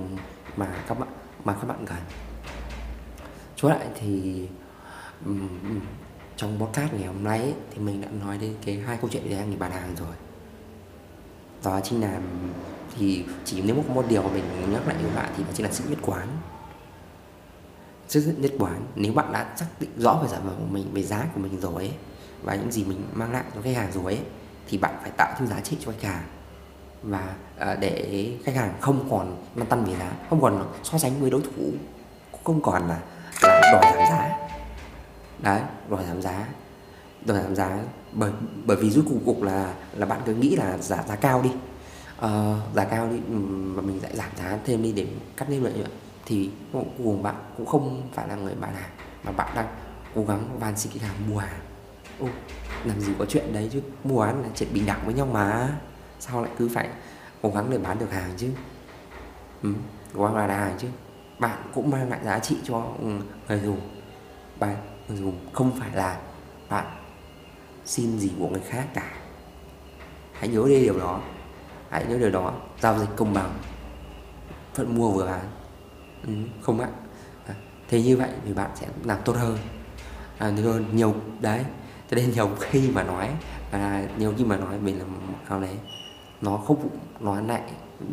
mà 0.58 0.84
các 0.88 1.00
bạn 1.00 1.10
mà 1.44 1.54
các 1.54 1.68
bạn 1.68 1.86
cần. 1.86 1.98
Chú 3.56 3.70
lại 3.70 3.86
thì 4.00 4.42
um, 5.26 5.80
trong 6.36 6.60
podcast 6.60 6.94
ngày 6.94 7.08
hôm 7.08 7.24
nay 7.24 7.40
ấy, 7.40 7.54
thì 7.72 7.80
mình 7.80 8.02
đã 8.02 8.08
nói 8.26 8.38
đến 8.38 8.54
cái 8.66 8.78
hai 8.78 8.98
câu 9.02 9.10
chuyện 9.14 9.24
về 9.30 9.38
anh 9.38 9.60
bán 9.60 9.72
hàng 9.72 9.96
rồi. 9.96 10.16
Đó 11.64 11.80
chính 11.84 12.02
là 12.02 12.20
thì 12.98 13.26
chỉ 13.46 13.62
nếu 13.62 13.76
một 13.76 13.90
một 13.90 14.06
điều 14.10 14.24
mà 14.24 14.30
mình 14.30 14.44
nhắc 14.72 14.88
lại 14.88 14.96
với 15.02 15.12
bạn 15.16 15.34
thì 15.38 15.44
đó 15.44 15.50
chính 15.54 15.66
là 15.66 15.72
sự 15.72 15.84
nhất 15.90 16.00
quán 16.02 16.28
rất 18.10 18.34
nhất 18.38 18.52
quán 18.60 18.86
nếu 18.96 19.14
bạn 19.14 19.34
đã 19.34 19.54
xác 19.56 19.66
định 19.80 19.90
rõ 19.98 20.20
về 20.24 20.28
sản 20.28 20.42
phẩm 20.44 20.56
của 20.58 20.74
mình 20.74 20.86
về 20.94 21.04
giá 21.04 21.26
của 21.36 21.40
mình 21.40 21.60
rồi 21.62 21.76
ấy, 21.76 21.92
và 22.44 22.56
những 22.56 22.72
gì 22.72 22.84
mình 22.84 23.04
mang 23.14 23.32
lại 23.32 23.44
cho 23.56 23.62
khách 23.62 23.76
hàng 23.76 23.92
rồi 23.92 24.04
ấy, 24.04 24.22
thì 24.68 24.78
bạn 24.78 24.96
phải 25.02 25.12
tạo 25.18 25.36
thêm 25.40 25.48
giá 25.48 25.60
trị 25.62 25.78
cho 25.80 25.92
khách 25.92 26.10
hàng. 26.10 26.24
Và 27.04 27.36
à, 27.58 27.76
để 27.76 28.32
khách 28.44 28.56
hàng 28.56 28.74
không 28.82 29.08
còn 29.10 29.44
lăn 29.56 29.68
tăn 29.68 29.84
về 29.86 29.96
giá 30.00 30.12
không 30.30 30.42
còn 30.42 30.74
so 30.84 30.98
sánh 30.98 31.22
với 31.22 31.30
đối 31.30 31.42
thủ 31.42 31.72
không 32.44 32.62
còn 32.62 32.88
là, 32.88 33.00
là 33.42 33.72
đòi 33.74 33.92
giảm 33.96 34.10
giá. 34.10 34.38
Đấy 35.40 35.62
đòi 35.90 36.06
giảm 36.06 36.22
giá. 36.22 36.48
Đòi 37.26 37.44
giảm 37.44 37.56
giá 37.56 37.80
bởi 38.12 38.32
bởi 38.66 38.78
vì 38.78 38.90
rút 38.90 39.06
cuộc 39.10 39.20
cục 39.26 39.44
là 39.44 39.74
là 39.94 40.06
bạn 40.06 40.22
cứ 40.26 40.36
nghĩ 40.36 40.56
là 40.56 40.78
giá 40.78 41.04
giá 41.08 41.16
cao 41.16 41.42
đi. 41.42 41.50
Uh, 42.18 42.76
giá 42.76 42.84
cao 42.84 43.10
đi 43.12 43.18
mà 43.28 43.82
mình 43.82 44.00
lại 44.04 44.16
giảm 44.16 44.30
giá 44.38 44.58
thêm 44.66 44.84
đi 44.84 44.92
để 44.92 45.08
cắt 45.38 45.50
lên 45.50 45.64
lợi 45.64 45.74
nhuận 45.74 45.92
thì 46.28 46.50
cùng 46.98 47.24
bạn 47.24 47.36
cũng 47.58 47.66
không 47.66 48.10
phải 48.14 48.28
là 48.28 48.36
người 48.36 48.56
bán 48.56 48.76
hàng 48.76 48.90
mà 49.24 49.32
bạn 49.32 49.52
đang 49.56 49.68
cố 50.16 50.26
gắng 50.26 50.60
van 50.60 50.78
xin 50.78 50.92
khách 50.92 51.08
hàng 51.08 51.30
mua 51.30 51.38
hàng. 51.38 51.60
Ô 52.20 52.28
làm 52.84 53.00
gì 53.00 53.14
có 53.20 53.26
chuyện 53.26 53.54
đấy 53.54 53.70
chứ? 53.74 53.82
Mua 54.04 54.20
bán 54.20 54.42
là 54.44 54.50
chuyện 54.56 54.74
bình 54.74 54.86
đẳng 54.86 55.02
với 55.06 55.14
nhau 55.14 55.26
mà. 55.26 55.70
Sao 56.20 56.42
lại 56.42 56.52
cứ 56.58 56.70
phải 56.74 56.90
cố 57.42 57.50
gắng 57.50 57.70
để 57.70 57.78
bán 57.78 58.00
được 58.00 58.12
hàng 58.12 58.32
chứ? 58.38 58.52
Ừ, 59.64 59.74
cố 60.14 60.26
gắng 60.26 60.36
là 60.36 60.48
hàng 60.48 60.76
chứ. 60.78 60.88
Bạn 61.40 61.58
cũng 61.74 61.90
mang 61.90 62.10
lại 62.10 62.20
giá 62.24 62.40
trị 62.40 62.58
cho 62.64 62.88
ừ, 63.02 63.08
người 63.48 63.60
dùng. 63.60 63.80
Bạn 64.60 64.76
người 65.08 65.18
dùng 65.18 65.40
không 65.54 65.80
phải 65.80 65.90
là 65.94 66.20
bạn 66.70 66.86
xin 67.86 68.20
gì 68.20 68.32
của 68.40 68.48
người 68.48 68.62
khác 68.70 68.88
cả. 68.94 69.14
Hãy 70.34 70.50
nhớ 70.50 70.64
đi 70.68 70.82
điều 70.82 71.00
đó. 71.00 71.22
Hãy 71.90 72.06
nhớ 72.06 72.18
điều 72.18 72.32
đó. 72.32 72.54
Giao 72.80 73.00
dịch 73.00 73.10
công 73.16 73.34
bằng. 73.34 73.54
Phần 74.74 74.96
mua 74.96 75.12
vừa 75.12 75.26
bán. 75.26 75.46
Ừ, 76.24 76.34
không 76.62 76.80
ạ. 76.80 76.90
À, 77.48 77.56
thế 77.88 78.02
như 78.02 78.18
vậy 78.18 78.30
thì 78.46 78.54
bạn 78.54 78.72
sẽ 78.76 78.88
làm 79.04 79.18
tốt 79.26 79.36
hơn. 79.36 79.58
À, 80.38 80.52
hơn 80.64 80.86
nhiều 80.94 81.16
đấy 81.40 81.64
cho 82.12 82.16
nên 82.16 82.32
nhiều 82.32 82.50
khi 82.60 82.90
mà 82.90 83.04
nói 83.04 83.30
là 83.72 84.04
nhiều 84.18 84.34
khi 84.38 84.46
mà 84.46 84.58
nói 84.58 84.80
mình 84.80 85.00
làm 85.00 85.08
sao 85.50 85.62
đấy 85.62 85.78
nó 86.42 86.58
không 86.58 86.90
nói 87.20 87.44
lại 87.48 87.62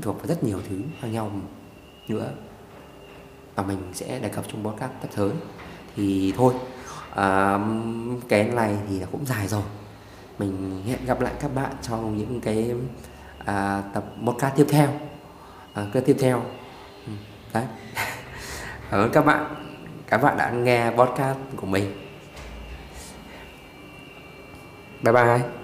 thuộc 0.02 0.16
vào 0.16 0.26
rất 0.26 0.44
nhiều 0.44 0.60
thứ 0.68 0.82
khác 1.00 1.08
nhau 1.08 1.30
nữa. 2.08 2.30
Và 3.54 3.62
mình 3.62 3.78
sẽ 3.92 4.18
đề 4.18 4.28
cập 4.28 4.44
trong 4.48 4.64
podcast 4.64 4.92
tập 5.00 5.10
tới. 5.16 5.30
Thì 5.96 6.32
thôi 6.36 6.54
à, 7.14 7.58
cái 8.28 8.44
này 8.44 8.76
thì 8.88 9.02
cũng 9.12 9.26
dài 9.26 9.48
rồi. 9.48 9.62
Mình 10.38 10.82
hẹn 10.86 11.06
gặp 11.06 11.20
lại 11.20 11.32
các 11.40 11.54
bạn 11.54 11.72
trong 11.82 12.18
những 12.18 12.40
cái 12.40 12.74
à, 13.44 13.82
tập 13.94 14.04
podcast 14.26 14.56
tiếp 14.56 14.66
theo. 14.70 14.88
À, 15.74 15.86
cái 15.92 16.02
tiếp 16.02 16.16
theo 16.20 16.42
đấy. 17.54 17.64
Cảm 18.90 19.00
ơn 19.00 19.10
các 19.12 19.24
bạn. 19.24 19.54
Các 20.06 20.22
bạn 20.22 20.36
đã 20.36 20.50
nghe 20.50 20.90
podcast 20.90 21.38
của 21.56 21.66
mình. 21.66 21.92
Bye 25.02 25.12
bye. 25.12 25.63